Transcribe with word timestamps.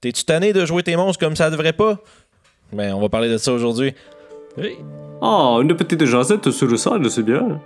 T'es-tu 0.00 0.24
tanné 0.24 0.52
de 0.52 0.64
jouer 0.64 0.84
tes 0.84 0.94
monstres 0.94 1.18
comme 1.18 1.34
ça 1.34 1.50
devrait 1.50 1.72
pas? 1.72 1.98
Ben, 2.72 2.94
on 2.94 3.00
va 3.00 3.08
parler 3.08 3.28
de 3.28 3.36
ça 3.36 3.52
aujourd'hui. 3.52 3.94
Oh, 5.20 5.58
une 5.60 5.74
petite 5.74 6.04
jasette 6.04 6.52
sur 6.52 6.68
le 6.68 6.76
sol, 6.76 7.10
c'est 7.10 7.24
bien. 7.24 7.60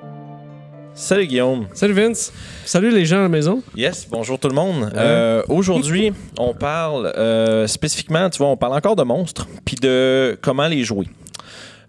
Salut 0.95 1.27
Guillaume. 1.27 1.67
Salut 1.75 1.93
Vince. 1.93 2.33
Salut 2.65 2.91
les 2.91 3.05
gens 3.05 3.19
à 3.19 3.23
la 3.23 3.29
maison. 3.29 3.63
Yes, 3.77 4.09
bonjour 4.11 4.39
tout 4.39 4.49
le 4.49 4.55
monde. 4.55 4.91
Euh, 4.95 5.43
aujourd'hui, 5.51 6.15
on 6.39 6.55
parle 6.55 7.13
euh, 7.19 7.67
spécifiquement, 7.67 8.31
tu 8.31 8.39
vois, 8.39 8.49
on 8.49 8.57
parle 8.57 8.75
encore 8.77 8.97
de 8.97 9.03
monstres, 9.03 9.47
puis 9.67 9.77
de 9.77 10.39
comment 10.41 10.69
les 10.69 10.85
jouer. 10.85 11.09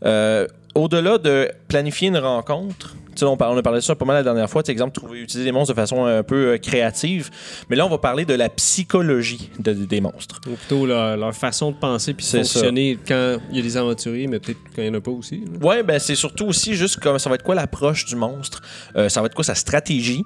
Euh, 0.03 0.45
Au-delà 0.75 1.19
de 1.19 1.51
planifier 1.69 2.09
une 2.09 2.17
rencontre, 2.17 2.95
sais, 3.25 3.29
on, 3.29 3.33
a 3.57 3.61
parlé 3.61 3.79
de 3.79 3.83
ça 3.83 3.95
pas 3.95 4.05
mal 4.05 4.15
la 4.17 4.23
dernière 4.23 4.49
fois, 4.49 4.61
exemple, 4.67 4.93
trouver, 4.93 5.19
utiliser 5.21 5.45
les 5.45 5.51
monstres 5.51 5.73
de 5.73 5.79
façon 5.79 6.05
un 6.05 6.23
peu 6.23 6.53
euh, 6.53 6.57
créative, 6.57 7.29
mais 7.69 7.75
là, 7.75 7.85
on 7.85 7.89
va 7.89 7.97
parler 7.97 8.25
de 8.25 8.33
la 8.33 8.49
psychologie 8.49 9.49
de- 9.59 9.73
des 9.73 10.01
monstres. 10.01 10.39
Ou 10.47 10.55
plutôt 10.55 10.85
leur, 10.85 11.17
leur 11.17 11.33
façon 11.33 11.71
de 11.71 11.77
penser 11.77 12.13
puis 12.13 12.25
de 12.25 12.29
C'est 12.29 12.43
ça. 12.43 12.53
fonctionner 12.59 12.97
quand 13.07 13.37
il 13.51 13.57
y 13.57 13.59
a 13.59 13.63
des 13.63 13.77
aventuriers, 13.77 14.27
mais 14.27 14.39
peut-être 14.39 14.59
quand 14.75 14.81
il 14.81 14.89
n'y 14.89 14.95
en 14.95 14.99
a 14.99 15.01
pas 15.01 15.11
aussi. 15.11 15.41
là. 15.41 15.65
Ouais, 15.67 15.83
ben 15.83 15.99
c'est 15.99 16.15
surtout 16.15 16.45
aussi 16.45 16.73
juste 16.75 16.99
comme 16.99 17.17
ça 17.19 17.29
va 17.29 17.35
être 17.35 17.43
quoi 17.43 17.55
l'approche 17.55 18.05
du 18.05 18.15
monstre, 18.15 18.61
Euh, 18.95 19.09
ça 19.09 19.21
va 19.21 19.27
être 19.27 19.35
quoi 19.35 19.43
sa 19.43 19.55
stratégie 19.55 20.23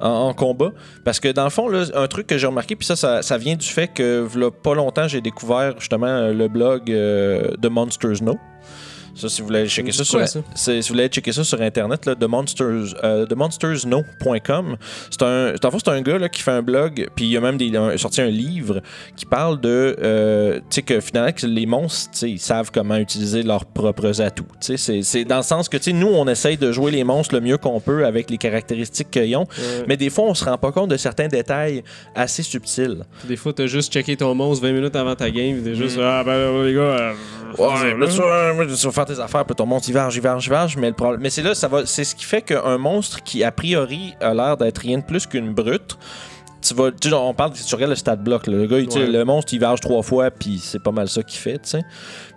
en, 0.00 0.08
en 0.08 0.34
combat? 0.34 0.72
Parce 1.04 1.20
que 1.20 1.28
dans 1.28 1.44
le 1.44 1.50
fond, 1.50 1.68
là, 1.68 1.84
un 1.94 2.06
truc 2.06 2.26
que 2.26 2.38
j'ai 2.38 2.46
remarqué, 2.46 2.76
puis 2.76 2.86
ça, 2.86 2.96
ça, 2.96 3.22
ça 3.22 3.38
vient 3.38 3.56
du 3.56 3.66
fait 3.66 3.88
que 3.88 4.20
v'là 4.20 4.50
pas 4.50 4.74
longtemps, 4.74 5.08
j'ai 5.08 5.20
découvert 5.20 5.74
justement 5.78 6.06
euh, 6.06 6.32
le 6.32 6.48
blog 6.48 6.90
euh, 6.90 7.50
de 7.58 7.68
Monsters 7.68 8.18
Know. 8.20 8.36
Ça, 9.16 9.28
si 9.28 9.40
vous 9.40 9.46
voulez 9.46 9.60
aller 9.60 9.68
checker 9.68 9.92
ça, 9.92 10.04
quoi, 10.04 10.26
sur, 10.26 10.42
ça? 10.42 10.48
c'est- 10.54 10.82
si 10.82 10.88
vous 10.88 10.92
voulez 10.94 11.04
aller 11.04 11.12
checker 11.12 11.32
ça 11.32 11.42
sur 11.44 11.60
internet, 11.60 12.04
là, 12.06 12.14
de 12.14 12.26
monsters, 12.26 12.94
euh, 13.02 13.24
de 13.26 13.34
monstersknow.com. 13.34 14.76
C'est 15.10 15.22
un, 15.22 15.54
c'est 15.60 15.88
un 15.88 16.02
gars 16.02 16.18
là, 16.18 16.28
qui 16.28 16.42
fait 16.42 16.50
un 16.50 16.62
blog, 16.62 17.08
puis 17.14 17.26
il 17.26 17.36
a 17.36 17.40
même 17.40 17.56
des, 17.56 17.70
sorti 17.96 18.20
un 18.20 18.26
livre 18.28 18.80
qui 19.16 19.26
parle 19.26 19.60
de, 19.60 19.96
euh, 20.02 20.56
tu 20.58 20.76
sais, 20.76 20.82
que 20.82 21.00
finalement, 21.00 21.32
que 21.32 21.46
les 21.46 21.66
monstres, 21.66 22.10
tu 22.12 22.18
sais, 22.18 22.30
ils 22.30 22.38
savent 22.38 22.70
comment 22.72 22.96
utiliser 22.96 23.42
leurs 23.42 23.64
propres 23.64 24.20
atouts. 24.20 24.44
Tu 24.60 24.66
sais, 24.66 24.76
c'est- 24.76 25.02
c'est 25.02 25.24
dans 25.24 25.38
le 25.38 25.42
sens 25.42 25.68
que, 25.68 25.76
tu 25.76 25.84
sais, 25.84 25.92
nous, 25.92 26.08
on 26.08 26.26
essaye 26.28 26.56
de 26.56 26.72
jouer 26.72 26.90
les 26.90 27.04
monstres 27.04 27.34
le 27.34 27.40
mieux 27.40 27.58
qu'on 27.58 27.80
peut 27.80 28.04
avec 28.06 28.30
les 28.30 28.38
caractéristiques 28.38 29.10
qu'ils 29.10 29.36
ont, 29.36 29.46
mais 29.88 29.96
des 29.96 30.10
fois, 30.10 30.24
on 30.26 30.34
se 30.34 30.44
rend 30.44 30.58
pas 30.58 30.72
compte 30.72 30.90
de 30.90 30.96
certains 30.96 31.28
détails 31.28 31.82
assez 32.14 32.42
subtils. 32.42 33.04
Des 33.24 33.36
fois, 33.36 33.52
t'as 33.52 33.66
juste 33.66 33.92
checké 33.92 34.16
ton 34.16 34.34
monstre 34.34 34.64
20 34.66 34.72
minutes 34.72 34.96
avant 34.96 35.14
ta 35.14 35.30
game, 35.30 35.62
t'es 35.62 35.74
juste 35.74 35.96
Mm. 35.96 36.00
Ah 36.02 36.22
ben 36.24 36.62
les 36.64 36.74
gars. 36.74 36.80
euh, 36.80 37.12
Ouais, 37.58 37.94
tu 38.08 38.16
vas, 38.18 38.52
vas 38.52 38.90
faire 39.06 39.16
tes 39.16 39.22
affaires, 39.22 39.44
puis 39.44 39.54
ton 39.54 39.66
monstre, 39.66 39.88
il 39.88 39.92
verge, 39.92 40.16
il 40.16 40.22
verge, 40.22 40.46
il 40.46 40.50
verge, 40.50 40.76
mais 40.76 40.88
le 40.88 40.94
problème. 40.94 41.20
Mais 41.20 41.30
c'est 41.30 41.42
là, 41.42 41.54
ça 41.54 41.68
va. 41.68 41.86
C'est 41.86 42.04
ce 42.04 42.14
qui 42.14 42.24
fait 42.24 42.42
qu'un 42.42 42.78
monstre 42.78 43.22
qui, 43.22 43.44
a 43.44 43.52
priori, 43.52 44.14
a 44.20 44.34
l'air 44.34 44.56
d'être 44.56 44.78
rien 44.78 44.98
de 44.98 45.04
plus 45.04 45.26
qu'une 45.26 45.52
brute. 45.52 45.96
Tu 46.62 46.74
vas, 46.74 46.90
tu 46.90 47.10
sais, 47.10 47.14
on 47.14 47.32
parle, 47.32 47.52
tu 47.52 47.74
regardes 47.74 47.90
le 47.90 47.96
stat 47.96 48.16
block, 48.16 48.46
là, 48.48 48.56
le 48.56 48.66
gars, 48.66 48.78
il, 48.80 48.88
Ouais. 48.88 49.06
le 49.06 49.24
monstre, 49.24 49.54
il 49.54 49.60
verge 49.60 49.78
trois 49.80 50.02
fois, 50.02 50.30
puis 50.32 50.58
c'est 50.58 50.82
pas 50.82 50.90
mal 50.90 51.08
ça 51.08 51.22
qu'il 51.22 51.38
fait, 51.38 51.58
tu 51.58 51.68
sais. 51.70 51.82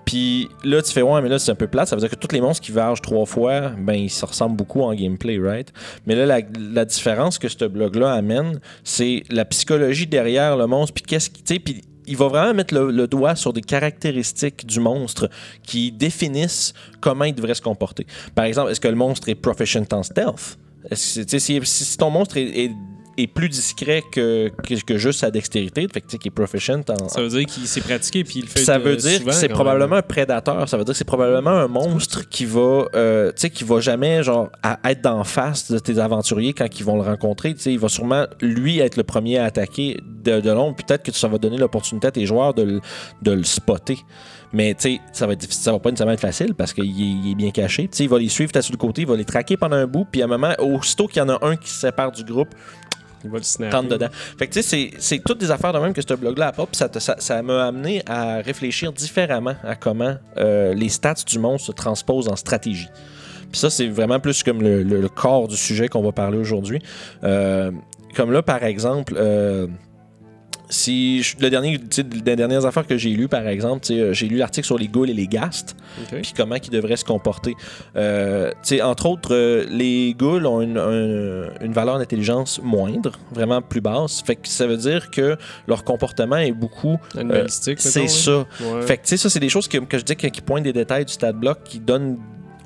Puis 0.06 0.50
là, 0.64 0.82
tu 0.84 0.92
fais, 0.92 1.02
ouais, 1.02 1.22
mais 1.22 1.30
là, 1.30 1.40
c'est 1.40 1.52
un 1.52 1.56
peu 1.56 1.68
plate. 1.68 1.88
Ça 1.88 1.96
veut 1.96 2.00
dire 2.02 2.10
que 2.10 2.16
tous 2.16 2.34
les 2.34 2.42
monstres 2.42 2.64
qui 2.64 2.72
vergent 2.72 3.02
trois 3.02 3.26
fois, 3.26 3.70
ben, 3.78 3.94
ils 3.94 4.10
se 4.10 4.24
ressemblent 4.26 4.56
beaucoup 4.58 4.82
en 4.82 4.94
gameplay, 4.94 5.40
right? 5.40 5.72
Mais 6.06 6.16
là, 6.16 6.26
la, 6.26 6.42
la 6.74 6.86
différence 6.86 7.40
que 7.40 7.48
ce 7.48 7.66
blog-là 7.66 8.14
amène, 8.14 8.60
c'est 8.84 9.24
la 9.32 9.46
psychologie 9.46 10.06
derrière 10.06 10.58
le 10.58 10.68
monstre, 10.68 10.94
puis 10.94 11.04
qu'est-ce 11.04 11.30
qui, 11.30 11.42
tu 11.42 11.54
sais, 11.56 11.60
puis 11.60 11.82
il 12.10 12.18
va 12.18 12.28
vraiment 12.28 12.54
mettre 12.54 12.74
le, 12.74 12.92
le 12.92 13.08
doigt 13.08 13.36
sur 13.36 13.54
des 13.54 13.62
caractéristiques 13.62 14.66
du 14.66 14.80
monstre 14.80 15.30
qui 15.64 15.92
définissent 15.92 16.74
comment 17.00 17.26
il 17.26 17.34
devrait 17.36 17.56
se 17.56 17.62
comporter. 17.62 18.06
Par 18.36 18.46
exemple, 18.46 18.72
est-ce 18.72 18.80
que 18.82 18.88
le 18.88 18.96
monstre 18.96 19.30
est 19.30 19.36
proficient 19.36 19.86
en 19.92 20.04
stealth? 20.04 20.58
Est-ce 20.90 21.22
que, 21.24 21.66
si, 21.66 21.98
ton 21.98 22.10
monstre 22.10 22.38
est, 22.38 22.66
est- 22.66 22.72
est 23.18 23.28
plus 23.28 23.50
discret 23.50 24.02
que, 24.14 24.50
que, 24.66 24.76
que 24.82 24.98
juste 24.98 25.20
sa 25.20 25.30
dextérité, 25.30 25.86
fait 25.94 26.00
que, 26.00 26.08
qu'il 26.08 26.28
est 26.28 26.30
proficient 26.30 26.80
en, 26.88 27.10
Ça 27.10 27.22
veut 27.22 27.28
dire 27.28 27.46
qu'il 27.48 27.68
s'est 27.68 27.82
pratiqué 27.82 28.24
puis 28.24 28.36
il 28.40 28.48
fait 28.48 28.60
ça 28.62 28.76
euh, 28.76 28.80
veut 28.80 28.96
dire 28.96 29.18
souvent, 29.20 29.32
que 29.32 29.36
c'est 29.36 29.50
probablement 29.50 29.96
même. 29.96 30.00
un 30.00 30.02
prédateur. 30.08 30.70
Ça 30.70 30.78
veut 30.78 30.86
dire 30.86 30.94
que 30.94 30.98
c'est 30.98 31.04
probablement 31.04 31.50
un 31.50 31.68
monstre 31.68 32.30
qui 32.30 32.46
va, 32.46 32.86
euh, 32.96 33.32
tu 33.34 33.42
sais, 33.42 33.50
qui 33.50 33.66
va 33.66 33.82
jamais 33.82 34.24
genre 34.24 34.48
à- 34.64 34.80
être 34.90 35.02
d'en 35.02 35.26
face 35.26 35.70
de 35.70 35.80
tes 35.80 36.00
aventuriers 36.00 36.54
quand 36.54 36.68
ils 36.80 36.86
vont 36.86 36.96
le 36.96 37.02
rencontrer. 37.02 37.54
Tu 37.56 37.60
sais, 37.60 37.74
il 37.74 37.80
va 37.80 37.90
sûrement 37.90 38.26
lui 38.42 38.80
être 38.80 38.96
le 38.96 39.04
premier 39.04 39.38
à 39.38 39.44
attaquer 39.46 40.00
de, 40.24 40.40
de 40.42 40.52
l'ombre. 40.52 40.76
Peut-être 40.76 41.04
que 41.04 41.12
ça 41.12 41.28
va 41.28 41.38
donner 41.38 41.58
l'opportunité 41.58 42.08
à 42.08 42.12
tes 42.12 42.26
joueurs 42.26 42.54
de, 42.54 42.64
le- 42.64 42.82
de 43.22 43.32
le 43.32 43.44
spotter. 43.44 43.98
Mais 44.54 44.74
tu 44.74 44.82
sais, 44.96 45.02
ça 45.14 45.28
va 45.28 45.34
être 45.34 45.40
difficile, 45.40 45.64
ça 45.64 45.72
va 45.72 45.80
pas 45.80 45.90
nécessairement 45.92 46.14
être 46.14 46.20
facile 46.22 46.56
parce 46.56 46.74
qu'il 46.74 46.86
est, 46.86 46.90
il 47.28 47.32
est 47.32 47.36
bien 47.36 47.52
caché. 47.52 47.84
Tu 47.84 47.98
sais, 47.98 48.04
il 48.06 48.10
va 48.10 48.18
les 48.18 48.30
suivre, 48.30 48.52
t'as 48.52 48.62
sur 48.64 48.74
le 48.74 48.78
côté, 48.80 49.02
il 49.04 49.08
va 49.08 49.16
les 49.16 49.26
traquer 49.26 49.58
pendant 49.58 49.76
un 49.76 49.86
bout, 49.86 50.06
puis 50.12 50.22
à 50.22 50.26
un 50.26 50.28
moment, 50.28 50.54
aussitôt 50.60 51.08
qu'il 51.08 51.18
y 51.20 51.22
en 51.22 51.30
a 51.30 51.38
un 51.46 51.56
qui 51.56 51.70
se 51.70 51.80
sépare 51.82 52.12
du 52.12 52.24
groupe, 52.24 52.50
Il 53.24 53.30
va 53.30 53.38
le 53.38 53.44
snapper. 53.44 53.86
dedans. 53.88 54.08
Fait 54.40 54.48
que 54.48 54.54
tu 54.54 54.64
sais, 54.64 54.92
c'est- 54.98 55.24
toutes 55.24 55.40
des 55.40 55.52
affaires 55.52 55.72
de 55.74 55.78
même 55.80 55.94
que 55.94 56.02
ce 56.02 56.14
blog-là 56.16 56.48
apporte, 56.48 56.70
puis 56.72 56.78
ça 56.78 56.90
te- 56.90 56.98
ça 57.00 57.16
ça 57.20 57.42
m'a 57.44 57.68
amené 57.68 58.02
à 58.08 58.38
réfléchir 58.38 58.92
différemment 58.92 59.56
à 59.64 59.76
comment 59.76 60.16
euh, 60.38 60.74
les 60.74 60.90
stats 60.90 61.14
du 61.28 61.38
monstre 61.38 61.68
se 61.68 61.72
transposent 61.74 62.28
en 62.30 62.36
stratégie. 62.36 62.88
Puis 63.52 63.60
ça, 63.60 63.70
c'est 63.70 63.88
vraiment 63.88 64.20
plus 64.20 64.42
comme 64.42 64.62
le, 64.62 64.82
le- 64.84 65.02
le 65.02 65.10
corps 65.10 65.48
du 65.48 65.58
sujet 65.58 65.90
qu'on 65.90 66.02
va 66.02 66.12
parler 66.12 66.38
aujourd'hui. 66.38 66.82
Euh, 67.24 67.72
comme 68.16 68.32
là, 68.32 68.42
par 68.42 68.64
exemple, 68.64 69.14
euh, 69.18 69.68
si 70.70 71.24
je- 71.24 71.36
le 71.40 71.50
dernier, 71.50 71.80
les 71.98 72.36
dernières 72.36 72.66
affaires 72.66 72.86
que 72.86 72.96
j'ai 72.98 73.10
lues, 73.10 73.28
par 73.28 73.48
exemple, 73.48 73.82
tu 73.86 73.94
sais, 73.96 74.00
euh, 74.00 74.14
j'ai 74.14 74.28
lu 74.28 74.38
l'article 74.38 74.66
sur 74.68 74.78
les 74.78 74.88
ghouls 74.88 75.10
et 75.10 75.14
les 75.14 75.28
ghasts 75.28 75.76
Ok. 76.04 76.22
puis 76.22 76.34
comment 76.38 76.56
ils 76.56 76.70
devraient 76.70 76.96
se 76.96 77.04
comporter. 77.06 77.56
Euh, 77.96 78.52
tu 78.52 78.76
sais, 78.76 78.82
entre 78.82 79.08
autres, 79.08 79.34
euh, 79.34 79.66
les 79.70 80.14
ghouls 80.18 80.46
ont 80.46 80.62
une, 80.62 80.78
un- 80.78 81.50
une 81.66 81.74
valeur 81.74 81.98
d'intelligence 81.98 82.60
moindre, 82.64 83.14
vraiment 83.32 83.62
plus 83.62 83.82
basse. 83.82 84.22
Fait 84.24 84.36
que 84.36 84.48
ça 84.48 84.68
veut 84.68 84.78
dire 84.78 85.10
que 85.10 85.36
leur 85.68 85.84
comportement 85.84 86.38
est 86.38 86.52
beaucoup. 86.52 86.98
Animalistique, 87.18 87.80
C'est 87.82 88.08
ça. 88.08 88.46
Ouais. 88.62 88.82
Fait 88.84 88.98
que 88.98 89.04
tu 89.04 89.10
sais, 89.10 89.18
ça, 89.18 89.30
c'est 89.30 89.40
des 89.40 89.50
choses 89.50 89.68
que, 89.68 89.78
que 89.80 89.98
je 89.98 90.04
dis 90.04 90.16
qui 90.16 90.42
pointent 90.42 90.64
des 90.64 90.74
détails 90.74 91.06
du 91.06 91.14
stat 91.14 91.32
block 91.34 91.64
qui 91.64 91.80
donnent 91.80 92.18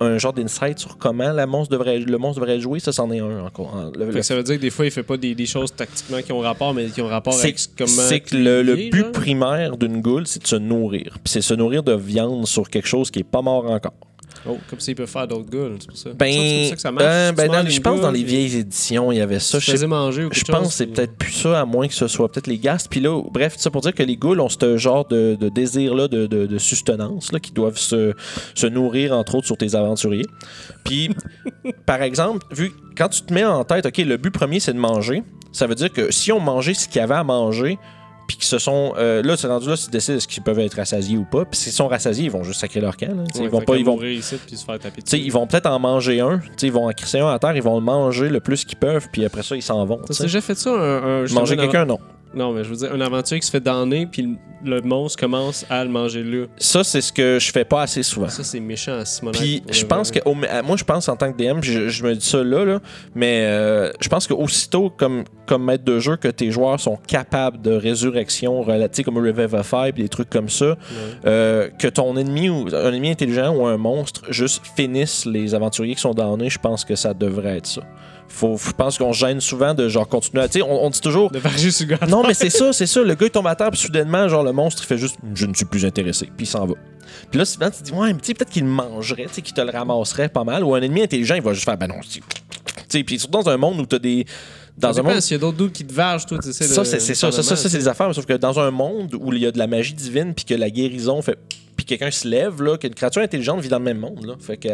un 0.03 0.17
genre 0.17 0.33
d'insight 0.33 0.79
sur 0.79 0.97
comment 0.97 1.31
la 1.31 1.45
monstre 1.47 1.71
devrait, 1.73 1.99
le 1.99 2.17
monstre 2.17 2.39
devrait 2.41 2.59
jouer. 2.59 2.79
Ça, 2.79 2.91
c'en 2.91 3.09
est 3.11 3.19
un 3.19 3.43
encore. 3.45 3.73
En- 3.75 3.85
le- 3.97 4.05
Fait 4.05 4.05
le- 4.05 4.13
que 4.13 4.21
ça 4.21 4.35
veut 4.35 4.43
dire 4.43 4.55
que 4.57 4.61
des 4.61 4.69
fois, 4.69 4.85
il 4.85 4.91
fait 4.91 5.03
pas 5.03 5.17
des, 5.17 5.33
des 5.35 5.45
choses 5.45 5.73
tactiquement 5.73 6.21
qui 6.21 6.31
ont 6.31 6.39
rapport, 6.39 6.73
mais 6.73 6.85
qui 6.87 7.01
ont 7.01 7.07
rapport 7.07 7.33
avec 7.39 7.57
comment. 7.77 7.87
c'est 7.89 8.19
que 8.19 8.35
le, 8.35 8.75
but 8.75 8.93
genre. 8.95 9.11
primaire 9.11 9.77
d'une 9.77 10.01
goule, 10.01 10.27
c'est 10.27 10.41
de 10.43 10.47
se 10.47 10.55
nourrir. 10.55 11.17
Puis 11.23 11.31
c'est 11.33 11.41
se 11.41 11.53
nourrir 11.53 11.83
de 11.83 11.93
viande 11.93 12.45
sur 12.47 12.69
quelque 12.69 12.87
chose 12.87 13.09
qui 13.11 13.19
est 13.19 13.23
pas 13.23 13.41
mort 13.41 13.69
encore. 13.69 13.93
Oh, 14.45 14.57
comme 14.69 14.79
il 14.85 14.95
peut 14.95 15.05
faire 15.05 15.27
d'autres 15.27 15.49
gars, 15.49 15.69
c'est 15.79 15.87
pour 15.87 15.97
ça. 15.97 16.09
Ben, 16.13 16.31
c'est 16.31 16.59
pour 16.59 16.69
ça 16.69 16.75
que 16.75 16.81
ça 16.81 16.91
marche. 16.91 17.05
euh, 17.07 17.31
ben, 17.31 17.47
dans- 17.47 17.69
je 17.69 17.79
pense 17.79 18.01
dans 18.01 18.07
goule, 18.09 18.17
les 18.17 18.23
vieilles 18.23 18.57
éditions, 18.57 19.11
il 19.11 19.17
y 19.17 19.21
avait 19.21 19.39
ça. 19.39 19.59
Je 19.59 19.85
manger 19.85 20.25
ou 20.25 20.29
Je 20.33 20.43
pense 20.43 20.67
que 20.67 20.73
c'est 20.73 20.87
peut-être 20.87 21.15
plus 21.17 21.31
ça, 21.31 21.61
à 21.61 21.65
moins 21.65 21.87
que 21.87 21.93
ce 21.93 22.07
soit 22.07 22.29
peut-être 22.31 22.47
les 22.47 22.57
gastes. 22.57 22.87
Puis 22.89 22.99
là, 22.99 23.21
bref, 23.31 23.55
ça 23.57 23.69
pour 23.71 23.81
dire 23.81 23.93
que 23.93 24.03
les 24.03 24.17
ghouls 24.17 24.39
ont 24.41 24.49
ce 24.49 24.77
genre 24.77 25.07
de, 25.07 25.35
de 25.39 25.49
désir-là 25.49 26.07
de, 26.07 26.27
de, 26.27 26.45
de 26.45 26.57
sustenance, 26.57 27.31
là, 27.31 27.39
qui 27.39 27.51
doivent 27.53 27.77
se, 27.77 28.13
se 28.53 28.67
nourrir, 28.67 29.13
entre 29.13 29.35
autres, 29.35 29.45
sur 29.47 29.57
tes 29.57 29.75
aventuriers. 29.75 30.25
Puis, 30.83 31.09
par 31.85 32.01
exemple, 32.01 32.45
vu 32.51 32.71
quand 32.97 33.09
tu 33.09 33.21
te 33.21 33.33
mets 33.33 33.45
en 33.45 33.63
tête, 33.63 33.85
OK, 33.85 33.97
le 33.97 34.17
but 34.17 34.31
premier, 34.31 34.59
c'est 34.59 34.73
de 34.73 34.79
manger, 34.79 35.23
ça 35.51 35.67
veut 35.67 35.75
dire 35.75 35.91
que 35.91 36.11
si 36.11 36.31
on 36.31 36.39
mangeait 36.39 36.73
ce 36.73 36.87
qu'il 36.87 36.97
y 36.97 37.03
avait 37.03 37.15
à 37.15 37.23
manger, 37.23 37.77
puis 38.27 38.37
qu'ils 38.37 38.45
se 38.45 38.57
sont. 38.57 38.93
euh, 38.97 39.21
là, 39.23 39.35
c'est 39.37 39.47
rendu 39.47 39.67
là, 39.67 39.75
ils 39.85 39.91
décident 39.91 40.17
est-ce 40.17 40.27
qu'ils 40.27 40.43
peuvent 40.43 40.59
être 40.59 40.75
rassasiés 40.75 41.17
ou 41.17 41.25
pas. 41.25 41.45
Puis 41.45 41.59
s'ils 41.59 41.71
sont 41.73 41.87
rassasiés, 41.87 42.25
ils 42.25 42.31
vont 42.31 42.43
juste 42.43 42.59
sacrer 42.61 42.79
leur 42.81 42.95
camp. 42.97 43.07
là. 43.15 43.23
Ouais, 43.23 43.27
ils 43.43 43.49
vont 43.49 43.61
pas. 43.61 43.75
Ils 43.77 43.85
vont, 43.85 44.01
ici 44.03 44.35
puis 44.45 44.55
se 44.57 44.65
faire 44.65 44.79
taper 44.79 45.01
tu 45.01 45.09
sais, 45.09 45.17
dessus. 45.17 45.27
ils 45.27 45.31
vont 45.31 45.45
peut-être 45.47 45.65
en 45.67 45.79
manger 45.79 46.19
un. 46.21 46.39
Tu 46.39 46.45
sais, 46.57 46.67
Ils 46.67 46.73
vont 46.73 46.87
en 46.87 46.91
crisser 46.93 47.19
un 47.19 47.29
à 47.29 47.39
terre, 47.39 47.55
ils 47.55 47.63
vont 47.63 47.75
le 47.79 47.83
manger 47.85 48.29
le 48.29 48.39
plus 48.39 48.63
qu'ils 48.65 48.77
peuvent, 48.77 49.07
puis 49.11 49.25
après 49.25 49.43
ça, 49.43 49.55
ils 49.55 49.61
s'en 49.61 49.85
vont. 49.85 49.97
tu 50.07 50.13
T'as 50.13 50.23
déjà 50.23 50.41
fait 50.41 50.55
ça, 50.55 50.69
un, 50.71 51.23
un- 51.23 51.33
Manger 51.33 51.53
un 51.53 51.57
quelqu'un, 51.57 51.85
non. 51.85 51.99
Non, 52.33 52.51
mais 52.51 52.63
je 52.63 52.69
veux 52.69 52.75
dire, 52.75 52.91
un 52.93 53.01
aventurier 53.01 53.39
qui 53.39 53.45
se 53.45 53.51
fait 53.51 53.59
damner, 53.59 54.05
puis 54.07 54.37
le, 54.65 54.81
monstre 54.81 55.19
commence 55.19 55.65
à 55.69 55.83
le 55.83 55.89
manger 55.89 56.23
là. 56.23 56.45
Ça, 56.57 56.83
c'est 56.83 57.01
ce 57.01 57.11
que 57.13 57.37
je 57.39 57.51
fais 57.51 57.65
pas 57.65 57.81
assez 57.83 58.01
souvent. 58.01 58.29
Ça, 58.29 58.43
c'est 58.43 58.59
méchant 58.59 58.93
à 58.97 59.05
Simonac. 59.05 59.39
Puis 59.39 59.61
je 59.71 59.85
pense 59.85 60.09
que, 60.09 60.19
au- 60.25 60.35
euh, 60.35 60.63
moi, 60.63 60.77
je 60.77 60.83
pense 60.83 61.07
en 61.09 61.15
tant 61.15 61.31
que 61.31 61.37
DM, 61.37 61.61
je, 61.61 61.89
je 61.89 62.03
me 62.03 62.15
dis 62.15 62.25
ça 62.25 62.43
là, 62.43 62.63
là, 62.65 62.79
mais 63.13 63.41
euh, 63.45 63.91
je 64.01 64.07
pense 64.09 64.25
qu'aussitôt, 64.27 64.89
comme, 64.89 65.23
comme 65.45 65.63
maître 65.65 65.83
de 65.83 65.99
jeu, 65.99 66.15
que 66.15 66.27
tes 66.29 66.49
joueurs 66.51 66.79
sont 66.79 66.97
capables 67.07 67.61
de 67.61 67.71
résurrection 67.71 68.61
relative, 68.61 69.05
comme 69.05 69.17
Revivify, 69.17 69.91
puis 69.93 70.03
des 70.03 70.09
trucs 70.09 70.29
comme 70.29 70.49
ça, 70.49 70.65
Ouais. 70.71 70.75
euh, 71.25 71.69
que 71.77 71.87
ton 71.87 72.15
ennemi 72.17 72.49
ou 72.49 72.67
un 72.73 72.91
ennemi 72.93 73.09
intelligent 73.11 73.53
ou 73.55 73.65
un 73.65 73.77
monstre 73.77 74.21
juste 74.29 74.61
finisse 74.75 75.25
les 75.25 75.53
aventuriers 75.55 75.95
qui 75.95 76.01
sont 76.01 76.13
damnés, 76.13 76.49
je 76.49 76.59
pense 76.59 76.85
que 76.85 76.95
ça 76.95 77.13
devrait 77.13 77.57
être 77.57 77.67
ça. 77.67 77.81
Faut, 78.33 78.57
je 78.57 78.71
pense 78.71 78.97
qu'on 78.97 79.13
se 79.13 79.19
gêne 79.19 79.39
souvent 79.39 79.75
de 79.75 79.87
genre 79.87 80.07
continuer 80.07 80.41
à. 80.41 80.47
Tu 80.47 80.57
sais, 80.57 80.61
on, 80.63 80.85
on 80.85 80.89
dit 80.89 80.99
toujours. 80.99 81.29
De 81.29 81.37
varger 81.37 81.69
sur 81.69 81.85
le. 81.87 82.07
Non, 82.09 82.23
mais 82.25 82.33
c'est 82.33 82.49
ça, 82.49 82.73
c'est 82.73 82.87
ça. 82.87 83.03
Le 83.03 83.13
gars, 83.13 83.27
il 83.27 83.29
tombe 83.29 83.45
à 83.45 83.55
terre, 83.55 83.69
puis 83.69 83.79
soudainement, 83.79 84.27
genre, 84.27 84.43
le 84.43 84.51
monstre, 84.51 84.81
il 84.83 84.87
fait 84.87 84.97
juste 84.97 85.17
Je 85.35 85.45
ne 85.45 85.53
suis 85.53 85.65
plus 85.65 85.85
intéressé, 85.85 86.25
puis 86.35 86.47
il 86.47 86.49
s'en 86.49 86.65
va. 86.65 86.73
Puis 87.29 87.37
là, 87.37 87.45
souvent, 87.45 87.69
tu 87.69 87.77
te 87.77 87.83
dis 87.83 87.91
Ouais, 87.91 88.11
mais 88.11 88.19
tu 88.19 88.25
sais, 88.25 88.33
peut-être 88.33 88.49
qu'il 88.49 88.63
le 88.63 88.69
mangerait, 88.69 89.25
tu 89.27 89.35
sais, 89.35 89.41
qu'il 89.43 89.53
te 89.53 89.61
le 89.61 89.69
ramasserait 89.69 90.29
pas 90.29 90.43
mal. 90.43 90.63
Ou 90.63 90.73
un 90.73 90.81
ennemi 90.81 91.03
intelligent, 91.03 91.35
il 91.35 91.43
va 91.43 91.53
juste 91.53 91.65
faire 91.65 91.77
Ben 91.77 91.85
non, 91.85 91.99
tu 92.01 92.21
sais, 92.89 93.03
puis 93.03 93.19
surtout 93.19 93.43
dans 93.43 93.49
un 93.49 93.57
monde 93.57 93.79
où 93.79 93.85
tu 93.85 93.97
as 93.97 93.99
des. 93.99 94.25
Dans 94.79 94.99
un 94.99 95.03
monde. 95.03 95.19
s'il 95.19 95.33
y 95.33 95.35
a 95.35 95.39
d'autres 95.39 95.57
doutes 95.57 95.73
qui 95.73 95.85
te 95.85 95.93
vargent, 95.93 96.25
toi, 96.25 96.39
tu 96.39 96.51
sais. 96.51 96.63
Ça, 96.63 96.83
c'est. 96.83 96.99
Ça, 96.99 97.31
ça, 97.31 97.43
ça, 97.43 97.55
c'est 97.55 97.77
des 97.77 97.87
affaires. 97.87 98.13
Sauf 98.15 98.25
que 98.25 98.33
dans 98.33 98.59
un 98.59 98.71
monde 98.71 99.13
où 99.13 99.31
il 99.31 99.43
y 99.43 99.45
a 99.45 99.51
de 99.51 99.59
la 99.59 99.67
magie 99.67 99.93
divine, 99.93 100.33
puis 100.33 100.43
que 100.43 100.55
la 100.55 100.71
guérison 100.71 101.21
fait. 101.21 101.37
Puis 101.85 101.97
quelqu'un 101.97 102.11
se 102.11 102.25
lève, 102.27 102.61
là, 102.61 102.77
qu'une 102.77 102.93
créature 102.93 103.21
intelligente 103.21 103.59
vit 103.59 103.67
dans 103.67 103.77
le 103.79 103.83
même 103.83 103.97
monde. 103.99 104.25
Là. 104.25 104.35
Fait 104.39 104.55
que 104.55 104.69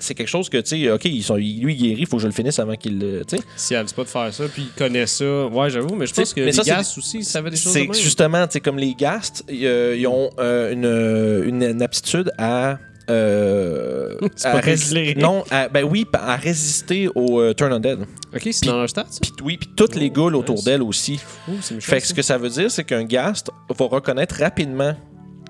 c'est 0.00 0.14
quelque 0.14 0.26
chose 0.28 0.48
que, 0.48 0.56
tu 0.58 0.82
sais, 0.82 0.90
OK, 0.90 1.04
ils 1.04 1.22
sont, 1.22 1.36
lui, 1.36 1.46
il 1.46 1.76
guérit, 1.76 2.00
il 2.00 2.06
faut 2.06 2.16
que 2.16 2.22
je 2.22 2.26
le 2.26 2.32
finisse 2.32 2.58
avant 2.58 2.74
qu'il 2.74 2.98
le. 2.98 3.24
tu 3.24 3.36
sais. 3.36 3.42
Si 3.56 3.74
elle 3.74 3.86
dit 3.86 3.94
pas 3.94 4.02
de 4.02 4.08
faire 4.08 4.34
ça, 4.34 4.44
puis 4.52 4.62
il 4.62 4.70
connaît 4.76 5.06
ça. 5.06 5.46
Ouais, 5.46 5.70
j'avoue, 5.70 5.94
mais 5.94 6.06
je 6.06 6.14
pense 6.14 6.34
que 6.34 6.40
mais 6.40 6.46
les 6.46 6.52
ça, 6.52 6.80
aussi, 6.80 7.18
ils 7.18 7.24
savaient 7.24 7.50
des 7.50 7.56
choses 7.56 7.72
C'est 7.72 7.92
justement, 7.94 8.46
tu 8.48 8.54
sais, 8.54 8.60
comme 8.60 8.78
les 8.78 8.94
Ghasts, 8.94 9.44
ils, 9.48 9.64
euh, 9.66 9.96
ils 9.96 10.06
ont 10.08 10.30
euh, 10.40 10.72
une, 11.44 11.48
une, 11.48 11.62
une 11.62 11.82
aptitude 11.82 12.32
à. 12.36 12.78
euh, 13.10 14.16
à 14.44 14.60
non, 15.16 15.44
à- 15.50 15.68
ben 15.68 15.84
oui, 15.84 16.04
à 16.14 16.36
résister 16.36 17.08
au 17.14 17.40
euh, 17.40 17.52
Turn 17.54 17.72
Undead. 17.72 18.00
Ok, 18.34 18.48
c'est 18.50 18.66
dans 18.66 18.78
leur 18.78 18.90
ça? 18.90 19.04
Puis 19.22 19.32
oui, 19.44 19.56
puis 19.56 19.68
toutes 19.76 19.94
les 19.94 20.08
Oh, 20.10 20.14
ghouls 20.14 20.34
autour 20.34 20.56
nice. 20.56 20.64
d'elle 20.64 20.82
aussi. 20.82 21.20
Ouh, 21.48 21.52
c'est 21.60 21.74
méchant, 21.76 21.86
Fait 21.92 22.00
que 22.00 22.06
ce 22.06 22.14
que 22.14 22.22
ça 22.22 22.38
veut 22.38 22.48
dire, 22.48 22.70
c'est 22.70 22.84
qu'un 22.84 23.04
Ghast 23.04 23.50
va 23.68 23.84
reconnaître 23.86 24.36
rapidement 24.40 24.96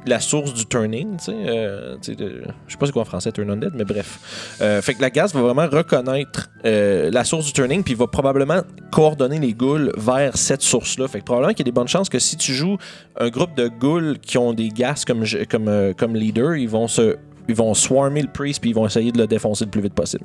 la 0.06 0.20
source 0.20 0.52
du 0.52 0.66
turning, 0.66 1.16
tu 1.16 1.24
sais, 1.24 1.32
euh, 1.32 1.96
je 2.02 2.12
sais 2.12 2.78
pas 2.78 2.86
c'est 2.86 2.92
quoi 2.92 3.02
en 3.02 3.06
français 3.06 3.32
turn 3.32 3.50
undead, 3.50 3.72
mais 3.74 3.84
bref. 3.84 4.56
Euh, 4.60 4.82
fait 4.82 4.94
que 4.94 5.02
la 5.02 5.10
Ghast 5.10 5.34
va 5.34 5.42
vraiment 5.42 5.66
reconnaître 5.66 6.50
euh, 6.64 7.10
la 7.10 7.24
source 7.24 7.46
du 7.46 7.52
turning, 7.52 7.82
puis 7.82 7.94
il 7.94 7.96
va 7.96 8.06
probablement 8.06 8.62
coordonner 8.90 9.38
les 9.38 9.54
ghouls 9.54 9.92
vers 9.96 10.36
cette 10.36 10.62
source-là. 10.62 11.08
Fait 11.08 11.20
que 11.20 11.24
probablement 11.24 11.52
qu'il 11.52 11.60
y 11.60 11.68
a 11.68 11.70
des 11.70 11.72
bonnes 11.72 11.88
chances 11.88 12.08
que 12.08 12.18
si 12.18 12.36
tu 12.36 12.52
joues 12.52 12.76
un 13.18 13.28
groupe 13.30 13.54
de 13.56 13.68
ghouls 13.68 14.18
qui 14.20 14.38
ont 14.38 14.52
des 14.52 14.68
Ghasts 14.68 15.04
comme, 15.06 15.24
comme, 15.50 15.68
euh, 15.68 15.92
comme 15.94 16.14
leader, 16.14 16.56
ils 16.56 16.68
vont 16.68 16.88
se 16.88 17.16
ils 17.48 17.54
vont 17.54 17.74
swarmer 17.74 18.22
le 18.22 18.28
priest 18.28 18.60
puis 18.60 18.70
ils 18.70 18.74
vont 18.74 18.86
essayer 18.86 19.12
de 19.12 19.18
le 19.18 19.26
défoncer 19.26 19.64
le 19.64 19.70
plus 19.70 19.80
vite 19.82 19.94
possible. 19.94 20.24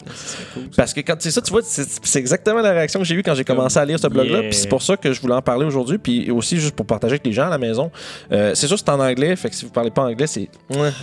Cool. 0.53 0.63
Parce 0.75 0.93
que 0.93 1.01
quand 1.01 1.15
c'est 1.19 1.31
ça, 1.31 1.41
tu 1.41 1.51
vois, 1.51 1.61
c'est 1.63 2.19
exactement 2.19 2.61
la 2.61 2.71
réaction 2.71 2.99
que 2.99 3.05
j'ai 3.05 3.15
eue 3.15 3.23
quand 3.23 3.35
j'ai 3.35 3.43
commencé 3.43 3.77
à 3.79 3.85
lire 3.85 3.99
ce 3.99 4.07
blog-là. 4.07 4.39
Yeah. 4.39 4.49
Puis 4.49 4.57
c'est 4.57 4.67
pour 4.69 4.81
ça 4.81 4.95
que 4.97 5.11
je 5.13 5.21
voulais 5.21 5.33
en 5.35 5.41
parler 5.41 5.65
aujourd'hui. 5.65 5.97
Puis 5.97 6.31
aussi, 6.31 6.59
juste 6.59 6.75
pour 6.75 6.85
partager 6.85 7.13
avec 7.13 7.25
les 7.25 7.33
gens 7.33 7.47
à 7.47 7.49
la 7.49 7.57
maison. 7.57 7.91
Euh, 8.31 8.53
c'est 8.55 8.67
sûr, 8.67 8.77
c'est 8.77 8.89
en 8.89 8.99
anglais. 8.99 9.35
Fait 9.35 9.49
que 9.49 9.55
si 9.55 9.65
vous 9.65 9.71
parlez 9.71 9.91
pas 9.91 10.03
anglais, 10.03 10.27
c'est 10.27 10.49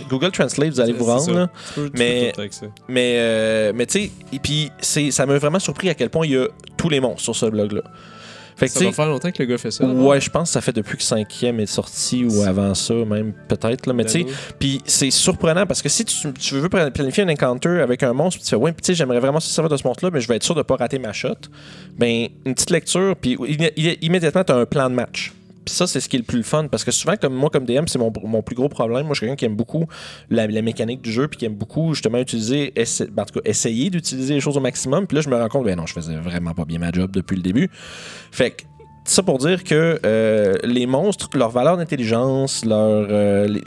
Google 0.09 0.31
Translate, 0.31 0.69
vous 0.69 0.79
allez 0.79 0.93
vous 0.93 1.05
rendre. 1.05 1.23
là. 1.33 1.49
Peux- 1.75 1.89
Mais-. 1.93 2.31
Mais, 2.87 3.15
euh, 3.17 3.71
mais 3.75 3.85
tu 3.85 3.99
sais, 3.99 4.11
et 4.33 4.39
puis 4.39 4.71
c'est- 4.79 5.11
ça 5.11 5.25
m'a 5.25 5.37
vraiment 5.37 5.59
surpris 5.59 5.89
à 5.89 5.93
quel 5.93 6.09
point 6.09 6.25
il 6.25 6.31
y 6.33 6.37
a 6.37 6.47
tous 6.77 6.89
les 6.89 6.99
monstres 6.99 7.21
sur 7.23 7.35
ce 7.35 7.45
blog-là. 7.47 7.81
Fait 8.57 8.65
que 8.67 8.71
Ça 8.73 8.79
va 8.85 8.91
faire 8.91 9.07
longtemps 9.07 9.31
que 9.31 9.41
le 9.43 9.47
gars 9.49 9.57
fait 9.57 9.69
ça. 9.71 9.85
Ouais, 9.85 10.19
je 10.19 10.29
pense 10.29 10.49
que 10.49 10.53
ça 10.53 10.61
fait 10.61 10.73
depuis 10.73 10.97
que 10.97 11.03
5e 11.03 11.59
est 11.59 11.65
sorti 11.67 12.25
ou 12.25 12.41
avant 12.41 12.73
ça, 12.73 12.93
même 12.93 13.33
peut-être. 13.47 13.93
Mais 13.93 14.03
tu 14.05 14.11
sais, 14.11 14.25
puis 14.59 14.81
c'est 14.85 15.11
surprenant 15.11 15.65
parce 15.67 15.81
que 15.81 15.89
si 15.89 16.03
tu, 16.05 16.33
tu 16.33 16.55
veux 16.55 16.67
pla- 16.69 16.89
planifier 16.91 17.23
un 17.23 17.29
encounter 17.29 17.81
avec 17.81 18.01
un 18.03 18.13
monstre, 18.13 18.39
puis 18.39 18.43
tu 18.45 18.49
fais 18.49 18.55
ouais, 18.55 18.71
puis 18.71 18.81
tu 18.81 18.87
sais, 18.87 18.93
j'aimerais 18.95 19.19
vraiment 19.19 19.39
se 19.39 19.49
servir 19.49 19.69
de 19.69 19.77
ce 19.77 19.87
monstre-là, 19.87 20.09
mais 20.11 20.21
je 20.21 20.27
vais 20.27 20.35
être 20.37 20.43
sûr 20.43 20.55
de 20.55 20.63
pas 20.63 20.75
rater 20.75 20.97
ma 20.99 21.13
shot. 21.13 21.29
Ben 21.97 22.27
une 22.45 22.53
petite 22.55 22.71
lecture, 22.71 23.15
puis 23.15 23.35
immé- 23.35 23.73
immé- 23.77 23.97
immédiatement 24.01 24.43
tu 24.43 24.51
as 24.51 24.55
un 24.55 24.65
plan 24.65 24.89
de 24.89 24.95
match. 24.95 25.33
Puis 25.67 25.75
ça, 25.75 25.85
c'est 25.85 25.99
ce 25.99 26.07
qui 26.07 26.15
est 26.15 26.19
le 26.19 26.25
plus 26.25 26.43
fun 26.43 26.67
parce 26.69 26.85
que 26.85 26.91
souvent, 26.91 27.17
comme 27.17 27.33
moi, 27.33 27.49
comme 27.49 27.65
DM, 27.65 27.87
c'est 27.87 27.99
mon, 27.99 28.09
mon 28.23 28.41
plus 28.41 28.55
gros 28.55 28.69
problème. 28.69 29.05
Moi, 29.05 29.15
je 29.15 29.19
suis 29.19 29.25
quelqu'un 29.25 29.35
qui 29.35 29.43
aime 29.43 29.57
beaucoup 29.57 29.85
la, 30.29 30.47
mécanique 30.47 31.01
du 31.01 31.11
jeu, 31.11 31.27
puis 31.27 31.39
qui 31.39 31.43
aime 31.43 31.55
beaucoup 31.55 31.93
justement 31.93 32.19
utiliser, 32.19 32.73
ben, 32.73 33.23
en 33.23 33.25
tout 33.25 33.41
cas, 33.41 33.41
essayer 33.43 33.89
d'utiliser 33.89 34.35
les 34.35 34.39
choses 34.39 34.55
au 34.55 34.61
maximum. 34.61 35.07
Puis 35.07 35.15
là, 35.15 35.21
je 35.21 35.29
me 35.29 35.35
rends 35.35 35.49
compte, 35.49 35.65
ben 35.65 35.75
non, 35.75 35.85
je 35.85 35.91
faisais 35.91 36.15
vraiment 36.15 36.53
pas 36.53 36.63
bien 36.63 36.79
ma 36.79 36.93
job 36.93 37.11
depuis 37.11 37.35
le 37.35 37.41
début. 37.41 37.69
Fait 38.31 38.51
que 38.51 38.63
ça 39.03 39.23
pour 39.23 39.39
dire 39.39 39.65
que 39.65 39.99
euh, 40.05 40.55
les 40.63 40.85
monstres, 40.85 41.27
leur 41.35 41.49
valeur 41.49 41.75
d'intelligence, 41.75 42.63
leur, 42.63 43.07
euh, 43.09 43.59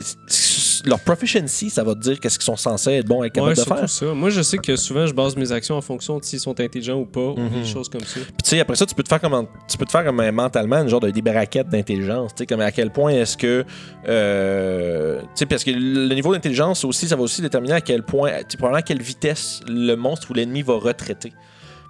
leur 0.84 1.00
proficiency, 1.00 1.70
ça 1.70 1.84
va 1.84 1.94
te 1.94 2.00
dire 2.00 2.18
qu'est-ce 2.20 2.38
qu'ils 2.38 2.44
sont 2.46 2.56
censés 2.56 2.92
être 2.92 3.06
bons 3.06 3.22
et 3.22 3.30
capables 3.30 3.50
Ouais, 3.50 3.54
de 3.56 3.60
faire. 3.60 3.88
ça. 3.88 4.06
Moi, 4.14 4.30
je 4.30 4.42
sais 4.42 4.58
que 4.58 4.76
souvent, 4.76 5.06
je 5.06 5.12
base 5.14 5.36
mes 5.36 5.52
actions 5.52 5.76
en 5.76 5.80
fonction 5.80 6.18
de 6.18 6.24
s'ils 6.24 6.40
sont 6.40 6.58
intelligents 6.60 6.98
ou 6.98 7.06
pas, 7.06 7.20
ou 7.20 7.36
Mhm. 7.38 7.50
des 7.62 7.64
choses 7.64 7.88
comme 7.88 8.00
ça. 8.02 8.20
Puis 8.20 8.32
tu 8.44 8.50
sais, 8.50 8.60
après 8.60 8.76
ça, 8.76 8.86
tu 8.86 8.94
peux 8.94 9.02
te 9.02 9.08
faire 9.08 9.20
comme, 9.20 9.46
tu 9.68 9.76
peux 9.78 9.84
te 9.84 9.90
faire 9.90 10.04
comme 10.04 10.30
mentalement 10.30 10.76
une 10.76 10.88
genre 10.88 11.00
de 11.00 11.10
des 11.10 11.22
braquettes 11.22 11.68
d'intelligence. 11.68 12.32
Tu 12.34 12.38
sais, 12.42 12.46
comme 12.46 12.60
à 12.60 12.70
quel 12.72 12.90
point 12.90 13.10
est-ce 13.12 13.36
que, 13.36 13.64
euh, 14.08 15.20
tu 15.20 15.26
sais, 15.34 15.46
parce 15.46 15.64
que 15.64 15.70
le 15.70 16.14
niveau 16.14 16.32
d'intelligence 16.32 16.84
aussi, 16.84 17.08
ça 17.08 17.16
va 17.16 17.22
aussi 17.22 17.42
déterminer 17.42 17.74
à 17.74 17.80
quel 17.80 18.02
point, 18.02 18.30
tu 18.48 18.56
probablement 18.56 18.78
à 18.78 18.82
quelle 18.82 19.02
vitesse 19.02 19.60
le 19.68 19.94
monstre 19.94 20.30
ou 20.30 20.34
l'ennemi 20.34 20.62
va 20.62 20.74
retraiter. 20.74 21.32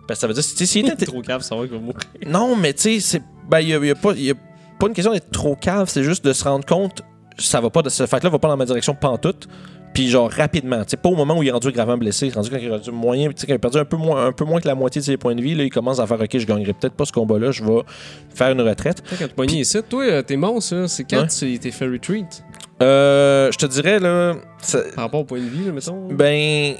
Parce 0.06 0.18
que 0.18 0.20
ça 0.22 0.26
veut 0.26 0.34
dire, 0.34 0.40
est 0.42 0.66
C'est 0.66 0.80
inté- 0.82 1.06
trop 1.06 1.22
grave, 1.22 1.42
ça 1.42 1.54
va 1.54 1.62
qu'il 1.62 1.72
va 1.72 1.78
mourir. 1.78 2.00
Non, 2.26 2.56
mais 2.56 2.72
tu 2.72 2.82
sais, 2.82 3.00
c'est. 3.00 3.22
Ben, 3.48 3.60
il 3.60 3.74
a, 3.74 3.78
y 3.84 3.90
a 3.90 3.94
pas 3.94 4.12
y 4.14 4.30
a 4.30 4.34
pas 4.78 4.86
une 4.86 4.94
question 4.94 5.12
d'être 5.12 5.30
trop 5.30 5.56
cave, 5.56 5.88
c'est 5.88 6.02
juste 6.04 6.24
de 6.24 6.32
se 6.32 6.44
rendre 6.44 6.64
compte, 6.64 7.02
ça 7.40 7.60
va 7.60 7.70
pas, 7.70 7.82
ce 7.88 8.06
fight-là 8.06 8.30
va 8.30 8.38
pas 8.38 8.48
dans 8.48 8.56
ma 8.56 8.64
direction 8.66 8.94
pantoute. 8.94 9.48
Puis 9.92 10.08
genre 10.08 10.30
rapidement, 10.30 10.84
tu 10.84 10.90
sais, 10.90 10.96
pas 10.96 11.08
au 11.08 11.16
moment 11.16 11.36
où 11.36 11.42
il 11.42 11.48
est 11.48 11.52
rendu 11.52 11.72
gravement 11.72 11.98
blessé, 11.98 12.26
il 12.26 12.30
est 12.30 12.34
rendu 12.36 12.48
quand 12.48 12.58
il 12.58 12.66
est 12.66 12.70
rendu 12.70 12.92
moyen, 12.92 13.28
tu 13.30 13.34
sais, 13.38 13.46
quand 13.48 13.54
il 13.54 13.56
a 13.56 13.58
perdu 13.58 13.78
un 13.78 13.84
peu 13.84 13.96
moins, 13.96 14.24
un 14.26 14.30
peu 14.32 14.44
moins 14.44 14.60
que 14.60 14.68
la 14.68 14.76
moitié 14.76 15.00
de 15.00 15.04
ses 15.04 15.16
points 15.16 15.34
de 15.34 15.42
vie, 15.42 15.56
là, 15.56 15.64
il 15.64 15.70
commence 15.70 15.98
à 15.98 16.06
faire, 16.06 16.20
ok, 16.20 16.38
je 16.38 16.46
gagnerai 16.46 16.74
peut-être 16.74 16.94
pas 16.94 17.04
ce 17.04 17.10
combat-là, 17.10 17.50
je 17.50 17.64
vais 17.64 17.80
faire 18.32 18.52
une 18.52 18.60
retraite. 18.60 19.02
Quand 19.18 19.26
tu 19.26 19.34
pognes 19.34 19.50
ici, 19.50 19.78
toi, 19.88 20.04
euh, 20.04 20.22
t'es 20.22 20.36
monstre, 20.36 20.76
là, 20.76 20.86
c'est 20.86 21.02
quand 21.02 21.26
tu 21.26 21.58
t'es 21.58 21.70
fait 21.72 21.88
retreat 21.88 22.44
Euh, 22.82 23.50
je 23.50 23.58
te 23.58 23.66
dirais 23.66 23.98
là, 23.98 24.34
ça- 24.62 24.78
par 24.94 25.04
rapport 25.06 25.20
au 25.20 25.24
point 25.24 25.40
de 25.40 25.44
vie, 25.48 25.64
là, 25.66 25.72
mettons. 25.72 26.06
ben, 26.12 26.74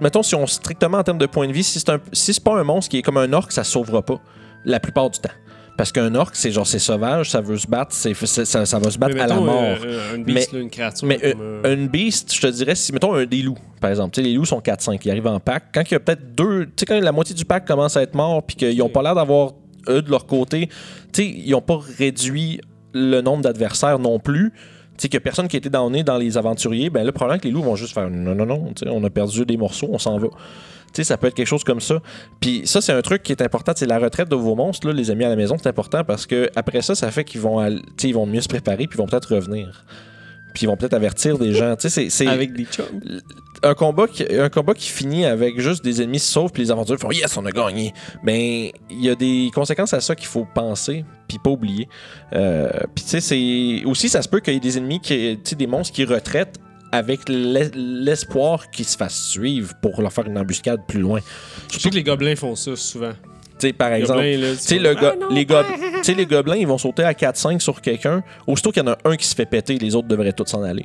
mettons 0.00 0.22
si 0.22 0.34
on 0.34 0.46
strictement 0.46 0.98
en 0.98 1.02
termes 1.04 1.18
de 1.18 1.26
points 1.26 1.46
de 1.48 1.52
vie, 1.52 1.62
si 1.62 1.78
c'est 1.78 1.90
un, 1.90 2.00
si 2.12 2.40
pas 2.40 2.58
un 2.58 2.64
monstre 2.64 2.90
qui 2.90 2.98
est 2.98 3.02
comme 3.02 3.18
un 3.18 3.32
orc, 3.34 3.52
ça 3.52 3.62
sauvera 3.62 4.00
pas 4.02 4.20
la 4.64 4.80
plupart 4.80 5.10
du 5.10 5.18
temps. 5.20 5.30
Parce 5.76 5.90
qu'un 5.90 6.14
orc, 6.14 6.30
c'est 6.34 6.50
genre 6.52 6.66
c'est 6.66 6.78
sauvage, 6.78 7.30
ça 7.30 7.40
veut 7.40 7.56
se 7.56 7.66
battre, 7.66 7.92
c'est, 7.94 8.14
ça, 8.14 8.66
ça 8.66 8.78
va 8.78 8.90
se 8.90 8.98
battre 8.98 9.14
Mais 9.14 9.22
à 9.22 9.26
la 9.26 9.36
mort. 9.36 9.78
euh, 9.84 10.16
une 10.16 10.22
beast, 10.24 10.52
là, 10.52 10.60
une 10.60 10.70
créature. 10.70 11.08
Mais 11.08 11.18
comme, 11.18 11.40
euh, 11.40 11.62
Un 11.64 11.86
beast, 11.86 12.32
je 12.34 12.40
te 12.40 12.46
dirais, 12.48 12.74
si 12.74 12.92
mettons 12.92 13.14
un 13.14 13.24
des 13.24 13.40
loups, 13.42 13.56
par 13.80 13.90
exemple, 13.90 14.20
les 14.20 14.34
loups 14.34 14.44
sont 14.44 14.60
4-5, 14.60 15.00
ils 15.04 15.10
arrivent 15.10 15.26
en 15.26 15.40
pack. 15.40 15.64
Quand 15.72 15.82
il 15.90 15.92
y 15.92 15.96
a 15.96 16.00
peut-être 16.00 16.34
deux, 16.34 16.66
tu 16.66 16.72
sais, 16.80 16.86
quand 16.86 17.00
la 17.00 17.12
moitié 17.12 17.34
du 17.34 17.44
pack 17.44 17.66
commence 17.66 17.96
à 17.96 18.02
être 18.02 18.14
mort, 18.14 18.42
puis 18.46 18.56
qu'ils 18.56 18.82
ont 18.82 18.88
pas 18.90 19.02
l'air 19.02 19.14
d'avoir, 19.14 19.52
eux, 19.88 20.02
de 20.02 20.10
leur 20.10 20.26
côté, 20.26 20.68
tu 21.12 21.22
sais, 21.24 21.28
ils 21.28 21.54
ont 21.54 21.62
pas 21.62 21.80
réduit 21.98 22.60
le 22.92 23.20
nombre 23.22 23.42
d'adversaires 23.42 23.98
non 23.98 24.18
plus. 24.18 24.52
Sais, 24.98 25.08
qu'il 25.08 25.14
y 25.14 25.16
a 25.16 25.20
personne 25.20 25.48
qui 25.48 25.56
a 25.56 25.58
été 25.58 25.70
downé 25.70 26.04
dans 26.04 26.18
les 26.18 26.36
aventuriers, 26.36 26.90
ben 26.90 27.04
le 27.04 27.12
problème, 27.12 27.40
que 27.40 27.44
les 27.44 27.50
loups 27.50 27.62
vont 27.62 27.76
juste 27.76 27.94
faire 27.94 28.08
non, 28.10 28.34
non, 28.34 28.46
non, 28.46 28.72
on 28.86 29.02
a 29.04 29.10
perdu 29.10 29.44
des 29.46 29.56
morceaux, 29.56 29.88
on 29.90 29.98
s'en 29.98 30.18
va. 30.18 30.28
Tu 30.28 30.36
sais, 30.96 31.04
ça 31.04 31.16
peut 31.16 31.26
être 31.28 31.34
quelque 31.34 31.46
chose 31.46 31.64
comme 31.64 31.80
ça. 31.80 32.00
Puis 32.38 32.62
ça, 32.66 32.82
c'est 32.82 32.92
un 32.92 33.00
truc 33.00 33.22
qui 33.22 33.32
est 33.32 33.40
important. 33.40 33.72
C'est 33.74 33.86
la 33.86 33.98
retraite 33.98 34.28
de 34.28 34.36
vos 34.36 34.54
monstres, 34.54 34.86
là, 34.86 34.92
les 34.92 35.10
amis 35.10 35.24
à 35.24 35.30
la 35.30 35.36
maison, 35.36 35.56
c'est 35.58 35.68
important 35.68 36.04
parce 36.04 36.26
que 36.26 36.50
après 36.54 36.82
ça, 36.82 36.94
ça 36.94 37.10
fait 37.10 37.24
qu'ils 37.24 37.40
vont, 37.40 37.58
all- 37.58 37.80
tu 37.80 37.88
sais, 37.96 38.08
ils 38.10 38.14
vont 38.14 38.26
mieux 38.26 38.42
se 38.42 38.48
préparer, 38.48 38.86
puis 38.86 38.96
ils 38.96 38.98
vont 38.98 39.06
peut-être 39.06 39.34
revenir. 39.34 39.84
Puis 40.54 40.64
ils 40.64 40.66
vont 40.66 40.76
peut-être 40.76 40.94
avertir 40.94 41.38
des 41.38 41.52
gens. 41.54 41.74
Tu 41.76 41.88
sais, 41.90 42.10
c'est- 42.10 42.26
Avec 42.26 42.52
des 42.52 42.64
chums. 42.64 42.84
un 43.64 43.74
combat 43.74 44.06
qui 44.08 44.24
un 44.36 44.48
combat 44.48 44.74
qui 44.74 44.88
finit 44.88 45.24
avec 45.24 45.60
juste 45.60 45.84
des 45.84 46.02
ennemis 46.02 46.18
se 46.18 46.32
sauvent 46.32 46.50
puis 46.50 46.64
les 46.64 46.70
aventuriers 46.72 47.00
font 47.00 47.12
yes 47.12 47.36
on 47.36 47.46
a 47.46 47.52
gagné 47.52 47.92
ben 48.24 48.34
il 48.90 49.00
y 49.04 49.08
a 49.08 49.14
des 49.14 49.50
conséquences 49.54 49.94
à 49.94 50.00
ça 50.00 50.16
qu'il 50.16 50.26
faut 50.26 50.44
penser 50.52 51.04
puis 51.28 51.38
pas 51.38 51.50
oublier 51.50 51.88
euh, 52.32 52.68
puis 52.92 53.04
tu 53.04 53.10
sais 53.10 53.20
c'est 53.20 53.84
aussi 53.86 54.08
ça 54.08 54.20
se 54.20 54.28
peut 54.28 54.40
qu'il 54.40 54.54
y 54.54 54.56
ait 54.56 54.60
des 54.60 54.78
ennemis 54.78 54.98
qui 54.98 55.38
tu 55.44 55.50
sais 55.50 55.54
des 55.54 55.68
monstres 55.68 55.94
qui 55.94 56.04
retraitent 56.04 56.56
avec 56.90 57.28
l'es- 57.28 57.70
l'espoir 57.74 58.68
qu'ils 58.70 58.84
se 58.84 58.96
fassent 58.96 59.28
suivre 59.28 59.74
pour 59.80 60.02
leur 60.02 60.12
faire 60.12 60.26
une 60.26 60.38
embuscade 60.38 60.80
plus 60.88 61.00
loin 61.00 61.20
Je 61.72 61.78
sais 61.78 61.88
que 61.90 61.94
les 61.94 62.02
gobelins 62.02 62.34
font 62.34 62.56
ça 62.56 62.74
souvent. 62.74 63.12
tu 63.60 63.68
sais 63.68 63.72
par 63.72 63.90
Les 63.90 63.98
exemple 64.00 64.22
gobelins, 64.22 64.38
là, 64.38 64.52
tu 64.56 64.58
sais, 64.58 64.78
le 64.80 64.94
go- 64.96 65.28
les, 65.30 65.44
go- 65.46 65.54
tu 65.62 65.80
sais, 66.06 66.14
les 66.14 66.26
gobelins, 66.26 66.56
ils 66.56 66.66
vont 66.66 66.78
sauter 66.78 67.04
à 67.04 67.12
4-5 67.14 67.60
sur 67.60 67.80
quelqu'un. 67.80 68.22
Aussitôt 68.46 68.70
qu'il 68.72 68.82
y 68.82 68.88
en 68.88 68.92
a 68.92 68.98
un 69.04 69.16
qui 69.16 69.26
se 69.26 69.34
fait 69.34 69.46
péter, 69.46 69.78
les 69.78 69.94
autres 69.94 70.08
devraient 70.08 70.32
tous 70.32 70.46
s'en 70.46 70.62
aller. 70.62 70.84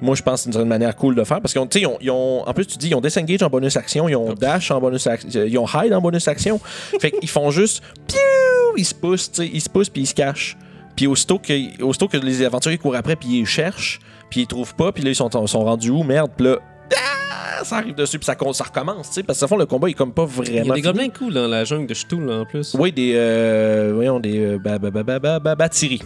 Moi, 0.00 0.16
je 0.16 0.22
pense 0.22 0.44
que 0.44 0.52
c'est 0.52 0.58
une 0.58 0.66
manière 0.66 0.96
cool 0.96 1.14
de 1.14 1.22
faire 1.22 1.40
parce 1.40 1.52
qu'ils 1.52 1.62
ont, 1.62 1.66
tu 1.66 1.78
sais, 1.78 1.82
ils 1.82 1.86
ont- 1.86 1.98
ils 2.00 2.10
ont- 2.10 2.42
en 2.48 2.52
plus, 2.52 2.66
tu 2.66 2.76
dis, 2.76 2.88
ils 2.88 2.94
ont 2.94 3.00
disengage 3.00 3.42
en 3.42 3.48
bonus 3.48 3.76
action, 3.76 4.08
ils 4.08 4.16
ont 4.16 4.32
dash 4.34 4.70
en 4.72 4.80
bonus 4.80 5.06
action, 5.06 5.28
ils 5.46 5.58
ont 5.58 5.66
hide 5.66 5.92
en 5.92 6.00
bonus 6.00 6.26
action. 6.26 6.60
fait 7.00 7.12
qu'ils 7.12 7.28
font 7.28 7.50
juste, 7.52 7.82
piou, 8.08 8.76
ils 8.76 8.84
se 8.84 8.94
poussent, 8.94 9.30
tu 9.30 9.42
sais, 9.42 9.50
ils 9.52 9.60
se 9.60 9.68
poussent 9.68 9.88
puis 9.90 10.02
ils 10.02 10.06
se 10.06 10.14
cachent. 10.14 10.56
Puis 10.96 11.06
aussitôt 11.06 11.38
que, 11.38 11.82
aussitôt 11.82 12.08
que 12.08 12.16
les 12.16 12.42
aventuriers 12.42 12.78
courent 12.78 12.96
après 12.96 13.14
puis 13.16 13.28
ils 13.40 13.46
cherchent, 13.46 14.00
puis 14.28 14.40
ils 14.42 14.46
trouvent 14.46 14.74
pas, 14.74 14.90
puis 14.92 15.04
là, 15.04 15.10
ils 15.10 15.14
sont, 15.14 15.30
sont 15.46 15.64
rendus 15.64 15.90
où, 15.90 16.02
merde, 16.02 16.30
puis 16.36 16.46
là, 16.46 16.56
ah, 16.96 17.64
ça 17.64 17.76
arrive 17.76 17.94
dessus, 17.94 18.18
puis 18.18 18.26
ça, 18.26 18.36
ça 18.52 18.64
recommence, 18.64 19.08
tu 19.08 19.14
sais, 19.14 19.22
parce 19.22 19.40
que, 19.40 19.46
fond, 19.46 19.56
le 19.56 19.66
combat 19.66 19.88
est 19.88 19.94
comme 19.94 20.12
pas 20.12 20.26
Il 20.44 20.48
y 20.48 20.56
vraiment. 20.58 20.72
a 20.72 20.76
des 20.76 20.82
gobelins 20.82 21.08
cool 21.10 21.32
dans 21.34 21.46
la 21.48 21.64
jungle 21.64 21.86
de 21.86 21.94
Ch'toul, 21.94 22.24
là, 22.26 22.40
en 22.40 22.44
plus. 22.44 22.74
Oui, 22.78 22.92
des. 22.92 23.12
Euh, 23.16 23.92
voyons, 23.94 24.20
des. 24.20 24.38
Euh, 24.38 24.58
ba, 24.58 24.78
ba, 24.78 24.90
ba, 24.90 25.02
ba, 25.02 25.18
ba, 25.18 25.38
ba- 25.38 25.54
batteries. 25.54 26.02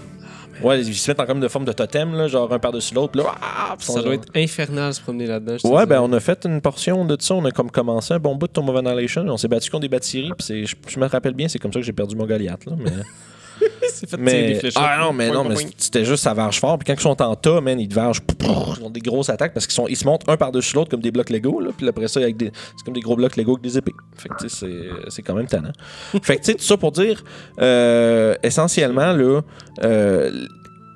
Ouais, 0.62 0.80
ils 0.80 0.94
se 0.94 1.10
mettent 1.10 1.20
en 1.20 1.26
comme 1.26 1.40
de 1.40 1.48
forme 1.48 1.66
de 1.66 1.72
totem, 1.72 2.14
là, 2.14 2.28
genre 2.28 2.50
un 2.50 2.58
par-dessus 2.58 2.94
l'autre. 2.94 3.18
Là, 3.18 3.24
ah, 3.42 3.74
Ça 3.78 3.92
doit 3.94 4.02
genre- 4.04 4.12
être 4.14 4.28
infernal 4.34 4.94
se 4.94 5.02
promener 5.02 5.26
là-dedans. 5.26 5.56
Ouais, 5.64 5.84
ben 5.84 6.00
on 6.00 6.10
a 6.14 6.20
fait 6.20 6.46
une 6.46 6.62
portion 6.62 7.04
de 7.04 7.14
ça. 7.20 7.34
On 7.34 7.44
a 7.44 7.50
comme 7.50 7.70
commencé 7.70 8.14
un 8.14 8.18
bon 8.18 8.36
bout 8.36 8.46
de 8.46 8.52
Tomb 8.52 8.68
of 8.70 8.76
Annihilation. 8.76 9.26
On 9.28 9.36
s'est 9.36 9.48
battu 9.48 9.70
contre 9.70 9.82
des 9.82 9.88
batteries. 9.90 10.30
Puis 10.38 10.66
je, 10.66 10.74
je 10.88 10.98
me 10.98 11.06
rappelle 11.06 11.34
bien, 11.34 11.46
c'est 11.48 11.58
comme 11.58 11.72
ça 11.74 11.80
que 11.80 11.84
j'ai 11.84 11.92
perdu 11.92 12.16
mon 12.16 12.24
Goliath. 12.24 12.64
Là, 12.64 12.72
mais 12.78 12.90
fait 14.06 14.16
des 14.16 14.22
mais 14.22 14.60
ah 14.74 14.98
non, 15.00 15.12
mais 15.12 15.30
non, 15.30 15.44
mais 15.44 15.54
c'était 15.76 16.04
juste 16.04 16.22
ça 16.24 16.34
varge 16.34 16.60
fort. 16.60 16.78
Puis 16.78 16.86
quand 16.86 16.94
ils 16.98 17.02
sont 17.02 17.20
en 17.22 17.36
tas, 17.36 17.60
man, 17.60 17.78
ils 17.78 17.88
te 17.88 17.94
vargent. 17.94 18.20
Ils 18.40 18.84
ont 18.84 18.90
des 18.90 19.00
grosses 19.00 19.28
attaques 19.30 19.54
parce 19.54 19.66
qu'ils 19.66 19.74
sont, 19.74 19.88
ils 19.88 19.96
se 19.96 20.04
montent 20.04 20.28
un 20.28 20.36
par-dessus 20.36 20.74
l'autre 20.76 20.90
comme 20.90 21.00
des 21.00 21.10
blocs 21.10 21.30
Lego. 21.30 21.60
Là, 21.60 21.70
puis 21.76 21.88
après 21.88 22.08
ça, 22.08 22.20
avec 22.20 22.36
des, 22.36 22.52
c'est 22.76 22.84
comme 22.84 22.94
des 22.94 23.00
gros 23.00 23.16
blocs 23.16 23.36
Lego 23.36 23.52
avec 23.52 23.62
des 23.62 23.78
épées. 23.78 23.94
Fait 24.16 24.28
que 24.28 24.34
tu 24.40 24.48
sais, 24.48 24.66
c'est, 24.66 25.10
c'est 25.10 25.22
quand 25.22 25.34
même 25.34 25.46
tannant. 25.46 25.72
fait 26.22 26.36
que 26.36 26.42
tu 26.42 26.52
sais, 26.52 26.54
tout 26.54 26.64
ça 26.64 26.76
pour 26.76 26.92
dire, 26.92 27.22
euh, 27.60 28.34
essentiellement, 28.42 29.12
là, 29.12 29.40
euh, 29.84 30.46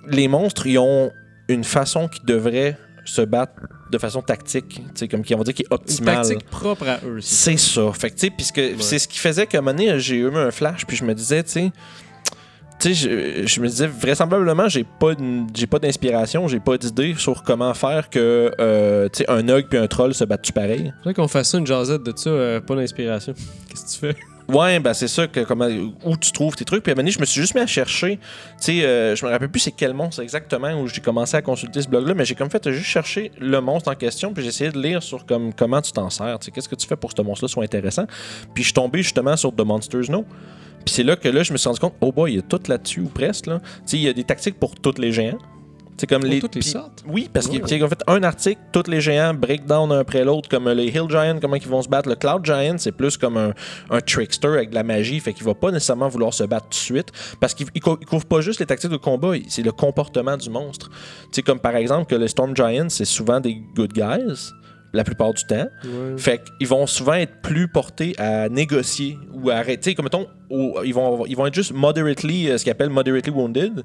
les 0.09 0.29
monstres, 0.29 0.67
ils 0.67 0.79
ont 0.79 1.11
une 1.49 1.65
façon 1.65 2.09
qui 2.09 2.21
devrait 2.25 2.77
se 3.05 3.23
battre 3.23 3.53
de 3.91 3.99
façon 3.99 4.23
tactique. 4.23 4.69
Tu 4.69 4.83
sais, 4.95 5.09
comme 5.09 5.23
qui, 5.23 5.35
on 5.35 5.39
va 5.39 5.45
dire, 5.45 5.55
qui 5.55 5.63
est 5.63 5.67
Une 5.71 5.75
optimale. 5.75 6.17
tactique 6.17 6.49
propre 6.49 6.89
à 6.89 7.01
eux. 7.05 7.21
c'est 7.21 7.57
C'est 7.57 7.59
ça. 7.59 7.93
Fait 7.93 8.11
que, 8.11 8.15
tu 8.15 8.27
sais, 8.27 8.31
puisque 8.31 8.61
c'est 8.79 8.99
ce 8.99 9.09
qui 9.09 9.19
faisait 9.19 9.47
qu'à 9.47 9.59
un 9.59 9.61
moment 9.63 9.77
donné, 9.77 9.99
j'ai 9.99 10.17
eu 10.17 10.35
un 10.35 10.51
flash, 10.51 10.87
puis 10.87 10.97
je 10.97 11.05
me 11.05 11.15
disais, 11.15 11.43
tu 11.43 11.51
sais, 11.51 11.73
tu 12.81 12.95
sais, 12.95 12.95
je, 12.95 13.47
je 13.47 13.61
me 13.61 13.69
disais, 13.69 13.87
vraisemblablement, 13.87 14.69
j'ai 14.69 14.85
pas, 14.85 15.13
j'ai 15.55 15.67
pas 15.67 15.79
d'inspiration, 15.79 16.49
j'ai 16.49 16.61
pas 16.61 16.79
d'idée 16.79 17.15
sur 17.19 17.43
comment 17.43 17.75
faire 17.75 18.09
que, 18.09 18.51
euh, 18.59 19.09
tu 19.13 19.19
sais, 19.19 19.31
un 19.31 19.47
hug 19.49 19.67
puis 19.69 19.79
un 19.79 19.87
troll 19.87 20.15
se 20.15 20.25
battent 20.25 20.51
pareil? 20.53 20.93
Faudrait 20.99 21.15
qu'on 21.15 21.29
fasse 21.29 21.51
ça, 21.51 21.59
une 21.59 21.67
jasette 21.67 22.03
de 22.03 22.13
ça, 22.17 22.31
euh, 22.31 22.61
pas 22.61 22.75
d'inspiration. 22.75 23.35
Qu'est-ce 23.69 23.85
que 23.85 23.91
tu 23.91 24.15
fais? 24.15 24.21
Ouais, 24.49 24.81
ben 24.81 24.95
c'est 24.95 25.09
ça, 25.09 25.29
que, 25.29 25.41
comment, 25.41 25.69
où 26.05 26.17
tu 26.17 26.33
trouves 26.33 26.57
tes 26.57 26.65
trucs. 26.65 26.83
Puis 26.83 26.91
à 26.91 26.95
un 26.95 26.97
moment 26.97 27.03
donné, 27.03 27.13
je 27.13 27.21
me 27.21 27.25
suis 27.25 27.41
juste 27.41 27.55
mis 27.55 27.61
à 27.61 27.67
chercher. 27.67 28.17
Tu 28.17 28.21
sais, 28.59 28.85
euh, 28.85 29.15
je 29.15 29.25
me 29.25 29.31
rappelle 29.31 29.51
plus 29.51 29.61
c'est 29.61 29.71
quel 29.71 29.95
monstre 29.95 30.23
exactement 30.23 30.73
où 30.81 30.89
j'ai 30.89 31.01
commencé 31.01 31.37
à 31.37 31.43
consulter 31.43 31.83
ce 31.83 31.89
blog-là, 31.89 32.15
mais 32.15 32.25
j'ai 32.25 32.35
comme 32.35 32.51
fait 32.51 32.69
juste 32.71 32.87
chercher 32.87 33.31
le 33.39 33.61
monstre 33.61 33.93
en 33.93 33.95
question, 33.95 34.33
puis 34.33 34.43
j'ai 34.43 34.49
essayé 34.49 34.71
de 34.71 34.81
lire 34.81 35.03
sur 35.03 35.25
comme, 35.25 35.53
comment 35.55 35.81
tu 35.81 35.93
t'en 35.93 36.11
sers. 36.11 36.39
Tu 36.41 36.47
sais, 36.47 36.51
qu'est-ce 36.51 36.69
que 36.69 36.75
tu 36.75 36.87
fais 36.87 36.97
pour 36.97 37.11
que 37.11 37.17
ce 37.17 37.23
monstre-là 37.23 37.49
soit 37.49 37.63
intéressant. 37.63 38.07
Puis 38.55 38.65
je 38.65 38.69
suis 38.69 38.75
tombé 38.75 39.03
justement 39.03 39.37
sur 39.37 39.55
The 39.55 39.61
Monsters 39.61 40.07
Know. 40.07 40.25
Puis 40.85 40.95
c'est 40.95 41.03
là 41.05 41.17
que 41.17 41.29
là, 41.29 41.43
je 41.43 41.53
me 41.53 41.59
suis 41.59 41.69
rendu 41.69 41.81
compte, 41.81 41.95
oh 42.01 42.13
boy, 42.13 42.33
il 42.33 42.37
y 42.37 42.39
a 42.39 42.43
tout 42.43 42.61
là-dessus 42.69 43.01
ou 43.01 43.09
presque. 43.09 43.47
Là. 43.47 43.61
Tu 43.61 43.67
sais, 43.87 43.97
il 43.99 44.03
y 44.03 44.09
a 44.09 44.13
des 44.13 44.25
tactiques 44.25 44.59
pour 44.59 44.75
tous 44.75 44.99
les 44.99 45.13
géants. 45.13 45.39
C'est 45.97 46.07
comme 46.07 46.25
les. 46.25 46.41
toutes 46.41 46.55
les 46.55 46.63
sortes? 46.63 47.05
oui, 47.07 47.29
parce 47.31 47.47
Ouais. 47.47 47.61
qu'ils 47.61 47.85
ont 47.85 47.89
fait 47.89 48.03
un 48.07 48.23
article, 48.23 48.59
tous 48.73 48.85
les 48.89 49.03
géants 49.03 49.35
breakdown 49.35 49.93
un 49.93 49.99
après 49.99 50.25
l'autre, 50.25 50.49
comme 50.49 50.67
les 50.71 50.87
Hill 50.87 51.05
Giants, 51.11 51.37
comment 51.43 51.57
ils 51.57 51.69
vont 51.69 51.83
se 51.83 51.91
battre. 51.91 52.09
Le 52.09 52.15
Cloud 52.15 52.43
Giant, 52.43 52.77
c'est 52.79 52.93
plus 52.93 53.19
comme 53.19 53.37
un, 53.37 53.53
un 53.91 54.01
trickster 54.01 54.49
avec 54.49 54.71
de 54.71 54.77
la 54.77 54.83
magie, 54.83 55.21
fait 55.21 55.35
qu'il 55.35 55.45
va 55.45 55.53
pas 55.55 55.71
nécessairement 55.71 56.09
vouloir 56.09 56.33
se 56.33 56.45
battre 56.45 56.69
tout 56.69 56.71
de 56.71 56.75
suite, 56.77 57.13
parce 57.39 57.53
qu'il 57.53 57.67
il 57.75 57.83
cou- 57.83 57.99
couvre 58.09 58.25
pas 58.25 58.41
juste 58.41 58.61
les 58.61 58.67
tactiques 58.67 58.91
de 58.91 58.97
combat, 58.97 59.33
c'est 59.49 59.61
le 59.63 59.73
comportement 59.73 60.39
du 60.39 60.49
monstre. 60.49 60.89
Tu 60.89 61.29
sais, 61.33 61.43
comme 61.43 61.61
par 61.61 61.77
exemple 61.77 62.07
que 62.07 62.15
les 62.15 62.29
Storm 62.29 62.57
Giants, 62.57 62.89
c'est 62.89 63.05
souvent 63.05 63.39
des 63.39 63.57
good 63.77 63.93
guys, 63.93 64.53
la 64.93 65.05
plupart 65.05 65.33
du 65.35 65.45
temps. 65.45 65.67
Ouais. 65.85 66.17
Fait 66.19 66.43
qu'ils 66.59 66.67
vont 66.69 66.87
souvent 66.87 67.15
être 67.15 67.41
plus 67.43 67.69
portés 67.69 68.15
à 68.19 68.49
négocier 68.49 69.19
ou 69.33 69.51
à 69.51 69.55
arrêter. 69.55 69.95
Comme 69.95 70.05
mettons, 70.07 70.27
au- 70.51 70.81
ils, 70.85 70.93
vont, 70.95 71.25
ils 71.27 71.37
vont 71.37 71.47
être 71.47 71.55
juste 71.55 71.73
moderately, 71.73 72.49
euh, 72.51 72.59
ce 72.59 72.65
qu'ils 72.65 72.73
appellent 72.73 72.91
moderately 72.91 73.31
wounded. 73.31 73.83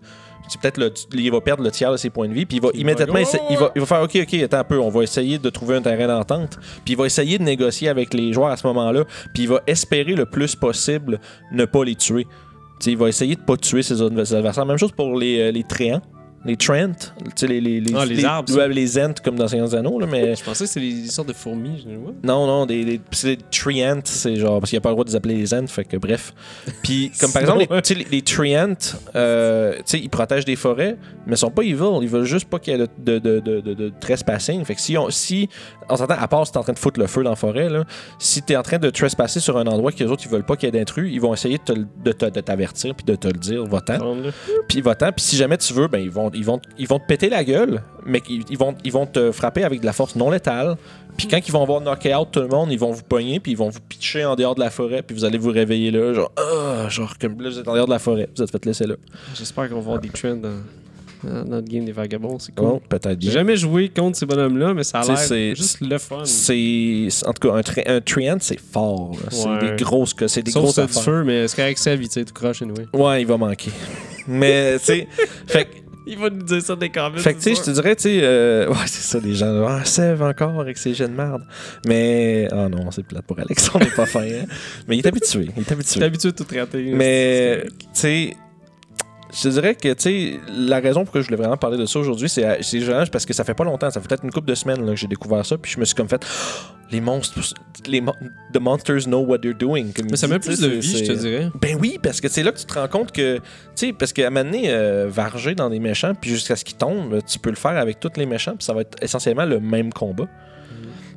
C'est 0.48 0.60
peut-être 0.62 0.78
le, 0.78 0.92
il 1.14 1.32
va 1.32 1.42
perdre 1.42 1.64
le 1.64 1.72
tiers 1.72 1.92
de 1.92 1.98
ses 1.98 2.10
points 2.10 2.28
de 2.28 2.34
vie. 2.34 2.46
Puis 2.46 2.58
il 2.58 2.62
va 2.64 2.70
Il 2.74 2.82
immédiatement 2.82 3.16
va- 3.16 3.22
essa- 3.22 3.40
il, 3.50 3.58
va, 3.58 3.72
il 3.76 3.82
va 3.82 3.86
faire 3.88 4.02
OK, 4.02 4.16
OK, 4.22 4.34
attends 4.36 4.58
un 4.60 4.64
peu, 4.64 4.80
on 4.80 4.90
va 4.90 5.04
essayer 5.04 5.38
de 5.40 5.50
trouver 5.50 5.76
un 5.76 5.82
terrain 5.82 6.08
d'entente. 6.08 6.58
Puis 6.84 6.94
il 6.94 6.98
va 6.98 7.06
essayer 7.06 7.38
de 7.40 7.44
négocier 7.44 7.90
avec 7.90 8.14
les 8.14 8.32
joueurs 8.34 8.50
à 8.52 8.58
ce 8.58 8.66
moment-là. 8.68 9.06
Puis 9.34 9.44
il 9.44 9.50
va 9.50 9.62
espérer 9.68 10.14
le 10.14 10.26
plus 10.26 10.56
possible 10.56 11.20
ne 11.52 11.66
pas 11.66 11.84
les 11.84 11.96
tuer. 11.96 12.26
Tu 12.80 12.86
sais, 12.86 12.92
il 12.92 12.98
va 12.98 13.08
essayer 13.08 13.36
de 13.36 13.42
pas 13.42 13.58
tuer 13.58 13.82
ses 13.84 14.02
adversaires. 14.02 14.66
Même 14.66 14.78
chose 14.78 14.92
pour 14.92 15.18
les, 15.18 15.40
euh, 15.40 15.52
les 15.52 15.64
Tréants. 15.64 16.02
Les 16.46 16.56
Trent, 16.58 16.94
tu 16.96 17.32
sais, 17.36 17.48
les, 17.48 17.60
les, 17.60 17.82
Ah, 17.96 18.06
les 18.06 18.24
arbres, 18.24 18.50
ça. 18.50 18.56
ouais, 18.58 18.70
les 18.70 19.00
Ents 19.00 19.14
comme 19.24 19.36
dans 19.36 19.48
Seigneur 19.48 19.68
des 19.68 19.76
Anneaux, 19.76 20.00
là, 20.00 20.06
mais 20.10 20.36
Je 20.36 20.44
pensais 20.44 20.66
que 20.66 20.70
c'était 20.70 20.86
des 20.88 21.08
sortes 21.10 21.28
de 21.30 21.34
fourmis. 21.34 21.78
Je 21.80 21.90
dis, 21.90 21.96
ouais. 21.96 22.14
non, 22.24 22.46
non, 22.46 22.66
des, 22.66 22.86
des, 22.86 23.02
c'est 23.12 23.36
des 23.36 23.44
treants, 23.52 24.00
c'est 24.04 24.36
genre, 24.36 24.60
parce 24.60 24.70
qu'il 24.70 24.78
n'y 24.78 24.82
a 24.82 24.82
pas 24.82 24.90
le 24.90 24.94
droit 24.96 25.06
de 25.06 25.10
les 25.10 25.16
appeler 25.16 25.36
les 25.36 25.54
ents, 25.54 25.68
fait 25.68 25.86
que 25.86 25.98
bref. 25.98 26.34
Puis, 26.84 27.12
comme 27.20 27.32
par 27.32 27.42
exemple, 27.42 27.66
les, 27.90 27.96
les, 27.96 28.08
les 28.12 28.22
treants, 28.22 28.76
euh, 29.16 29.74
tu 29.78 29.82
sais, 29.86 30.00
ils 30.00 30.10
protègent 30.10 30.46
des 30.46 30.56
forêts, 30.56 30.98
mais 31.26 31.34
ils 31.34 31.38
sont 31.38 31.50
pas 31.52 31.64
evil, 31.64 32.00
ils 32.02 32.08
veulent 32.10 32.26
juste 32.26 32.48
pas 32.48 32.60
qu'il 32.60 32.74
y 32.74 32.76
ait 32.76 32.80
de, 32.80 32.88
de, 33.00 33.20
de, 33.20 33.40
de, 33.40 33.62
de- 33.62 33.74
de 33.74 33.92
trespassing. 34.00 34.64
Fait 34.66 34.76
que 34.76 34.82
si 34.82 34.98
on, 34.98 35.10
si, 35.10 35.50
on 35.90 35.96
s'entend, 35.98 36.16
à 36.20 36.28
part 36.28 36.46
si 36.46 36.52
t'es 36.54 36.60
en 36.60 36.64
train 36.64 36.74
de 36.74 36.80
foutre 36.80 37.00
le 37.00 37.08
feu 37.08 37.24
dans 37.24 37.32
la 37.32 37.36
forêt, 37.36 37.70
là, 37.70 37.86
si 38.20 38.42
t'es 38.44 38.56
en 38.56 38.62
train 38.64 38.78
de 38.78 38.90
trespasser 38.92 39.40
sur 39.40 39.58
un 39.58 39.66
endroit 39.66 39.92
que 39.92 40.04
les 40.04 40.10
autres, 40.12 40.24
ils 40.26 40.30
veulent 40.32 40.46
pas 40.46 40.56
qu'il 40.56 40.68
y 40.68 40.70
ait 40.70 40.80
d'intrus, 40.80 41.10
ils 41.12 41.20
vont 41.22 41.34
essayer 41.34 41.58
de 41.58 41.64
te 41.64 41.74
de 42.04 42.12
te- 42.12 42.26
de 42.30 42.40
t'avertir 42.40 42.94
puis 42.94 43.04
de 43.06 43.16
te 43.16 43.28
le 43.28 43.34
dire, 43.34 43.64
là. 43.98 43.98
Puis 44.68 44.82
va-t'en. 44.82 45.12
Puis 45.12 45.26
si 45.26 45.36
jamais 45.38 45.58
tu 45.58 45.74
veux, 45.74 45.88
ben 45.88 46.00
ils 46.00 46.10
vont, 46.12 46.30
ils 46.36 46.46
vont, 46.46 46.60
ils 46.78 46.88
vont 46.88 47.00
te 47.00 47.06
péter 47.06 47.30
la 47.30 47.44
gueule, 47.44 47.82
mais 48.06 48.22
ils, 48.30 48.58
vont, 48.58 48.76
ils 48.84 48.92
vont 48.92 49.06
te 49.06 49.32
frapper 49.32 49.64
avec 49.64 49.82
de 49.82 49.86
la 49.86 49.94
force 49.94 50.16
non 50.16 50.30
létale. 50.30 50.76
Puis 51.18 51.28
quand 51.28 51.40
ils 51.48 51.52
vont 51.52 51.64
avoir 51.64 51.80
knocké 51.82 52.14
out 52.14 52.28
tout 52.32 52.42
le 52.42 52.48
monde, 52.50 52.72
ils 52.72 52.80
vont 52.80 52.92
vous 52.92 53.04
pogner, 53.04 53.40
puis 53.40 53.54
ils 53.54 53.58
vont 53.58 53.70
vous 53.70 53.80
pitcher 53.80 54.26
en 54.26 54.36
dehors 54.36 54.54
de 54.56 54.60
la 54.60 54.70
forêt, 54.70 55.02
puis 55.02 55.16
vous 55.16 55.24
allez 55.26 55.38
vous 55.38 55.52
réveiller 55.52 55.90
là, 55.92 56.14
genre, 56.14 56.32
ah, 56.38 56.88
genre 56.90 57.18
comme 57.18 57.42
là 57.42 57.50
vous 57.50 57.58
êtes 57.60 57.68
en 57.68 57.74
dehors 57.74 57.86
de 57.88 57.92
la 57.92 58.00
forêt, 58.00 58.28
vous 58.36 58.44
êtes 58.44 58.52
fait 58.52 58.66
laisser 58.66 58.86
là. 58.86 58.96
J'espère 59.34 59.70
qu'on 59.70 59.76
va 59.76 59.82
voir 59.82 60.00
des 60.00 60.10
trends 60.10 60.36
dans, 60.36 60.50
dans 61.24 61.46
notre 61.46 61.70
game 61.70 61.86
des 61.86 61.94
vagabonds. 61.94 62.38
C'est 62.38 62.54
cool. 62.54 62.80
Peut-être 62.90 63.18
J'ai 63.22 63.32
jamais 63.32 63.56
joué 63.56 63.88
contre 63.88 64.18
ces 64.18 64.26
bonhommes-là, 64.26 64.74
mais 64.74 64.84
ça 64.84 65.00
a 65.00 65.06
Tu 65.06 65.16
sais, 65.16 65.36
l'air 65.48 65.56
juste 65.56 65.80
le 65.80 65.98
fun. 65.98 66.22
C'est, 66.26 67.08
en 67.26 67.32
tout 67.34 67.48
cas, 67.50 67.56
un, 67.56 67.96
un 67.96 68.02
Treant, 68.02 68.38
c'est 68.42 68.60
fort. 68.60 69.16
C'est 69.32 69.58
des 69.78 69.84
grosses, 69.84 70.14
c'est 70.28 70.44
des 70.44 70.52
Sauf 70.52 70.64
grosses 70.64 70.76
ça 70.76 70.84
affaires. 70.84 71.02
feu, 71.02 71.24
mais 71.24 71.48
c'est 71.48 71.56
correct, 71.56 71.78
Seb, 71.80 72.02
il 72.02 72.10
tire 72.10 72.26
tout 72.26 72.34
croche, 72.34 72.62
anyway. 72.62 72.88
Ouais, 72.94 73.22
il 73.22 73.28
va 73.28 73.38
manquer. 73.38 73.72
Mais, 74.28 74.78
tu 74.80 74.86
sais, 74.86 75.08
fait 75.48 75.70
Il 76.08 76.18
va 76.18 76.30
nous 76.30 76.44
dire 76.44 76.62
ça 76.62 76.76
des 76.76 76.90
commentaires. 76.90 77.22
Fait 77.22 77.34
que, 77.34 77.40
tu 77.40 77.44
sais, 77.44 77.56
je 77.56 77.64
te 77.64 77.72
dirais, 77.72 77.96
tu 77.96 78.04
sais, 78.04 78.20
euh, 78.22 78.68
ouais, 78.70 78.76
c'est 78.86 79.02
ça, 79.02 79.20
les 79.20 79.34
gens, 79.34 79.66
ah, 79.68 79.84
Sève 79.86 80.22
encore 80.22 80.60
avec 80.60 80.78
ses 80.78 80.94
jeux 80.94 81.08
de 81.08 81.14
merde. 81.14 81.44
Mais, 81.88 82.48
oh 82.52 82.70
non, 82.70 82.92
c'est 82.92 83.04
plate 83.04 83.26
pour 83.26 83.40
Alex, 83.40 83.72
on 83.74 83.80
n'est 83.80 83.86
pas 83.88 84.06
fin, 84.06 84.22
hein. 84.22 84.46
Mais 84.88 84.98
il 84.98 85.00
est 85.00 85.08
habitué, 85.08 85.50
il 85.56 85.62
est 85.64 85.72
habitué. 85.72 86.04
habitué 86.04 86.32
de 86.32 86.36
tout 86.36 86.44
traiter. 86.44 86.92
Mais, 86.94 87.66
tu 87.66 87.88
sais, 87.94 88.38
je 89.36 89.42
te 89.42 89.48
dirais 89.50 89.76
que, 89.76 89.90
tu 89.94 90.02
sais, 90.04 90.40
la 90.56 90.80
raison 90.80 91.04
pour 91.04 91.14
que 91.14 91.20
je 91.22 91.26
voulais 91.26 91.38
vraiment 91.38 91.58
parler 91.58 91.78
de 91.78 91.86
ça 91.86 92.00
aujourd'hui, 92.00 92.30
c'est 92.30 92.60
juste 92.64 93.12
parce 93.12 93.26
que 93.26 93.34
ça 93.34 93.44
fait 93.44 93.54
pas 93.54 93.66
longtemps, 93.66 93.90
ça 93.92 94.00
fait 94.00 94.08
peut-être 94.08 94.24
une 94.24 94.32
couple 94.32 94.48
de 94.48 94.56
semaines 94.56 94.86
là, 94.86 94.92
que 94.94 94.96
j'ai 94.98 95.08
découvert 95.08 95.46
ça, 95.46 95.58
puis 95.58 95.72
je 95.72 95.80
me 95.80 95.86
suis 95.86 95.94
comme 95.96 96.08
fait, 96.08 96.26
les 96.92 97.02
monstres, 97.02 97.40
les 97.88 98.00
mon- 98.02 98.16
the 98.54 98.60
monsters 98.60 99.04
know 99.06 99.20
what 99.20 99.40
they're 99.40 99.54
doing. 99.58 99.92
comme 99.96 100.06
Mais 100.10 100.18
ça 100.18 100.28
dit, 100.28 100.34
met 100.34 100.40
plus 100.40 100.60
de 100.62 100.68
vie, 100.70 100.98
je 101.00 101.12
te 101.12 101.12
dirais. 101.18 101.50
ben 101.60 101.78
oui, 101.82 102.00
parce 102.02 102.22
que 102.22 102.30
c'est 102.30 102.44
là 102.44 102.52
que 102.52 102.60
tu 102.60 102.66
te 102.66 102.74
rends 102.80 102.88
compte 102.88 103.12
que, 103.12 103.38
tu 103.38 103.42
sais, 103.76 103.94
parce 103.94 104.14
qu'à 104.14 104.28
un 104.28 104.30
moment 104.30 104.46
donné, 104.46 104.70
euh, 104.70 105.08
varger 105.10 105.54
dans 105.56 105.70
des 105.70 105.80
méchants, 105.80 106.14
puis 106.16 106.30
jusqu'à 106.30 106.56
ce 106.56 106.64
qu'ils 106.64 106.78
tombent, 106.78 107.20
tu 107.28 107.38
peux 107.40 107.50
le 107.50 107.56
faire 107.58 107.78
avec 107.78 108.00
tous 108.00 108.12
les 108.16 108.26
méchants, 108.26 108.56
puis 108.56 108.64
ça 108.64 108.74
va 108.74 108.82
être 108.82 108.96
essentiellement 109.04 109.46
le 109.46 109.60
même 109.60 109.92
combat. 109.92 110.26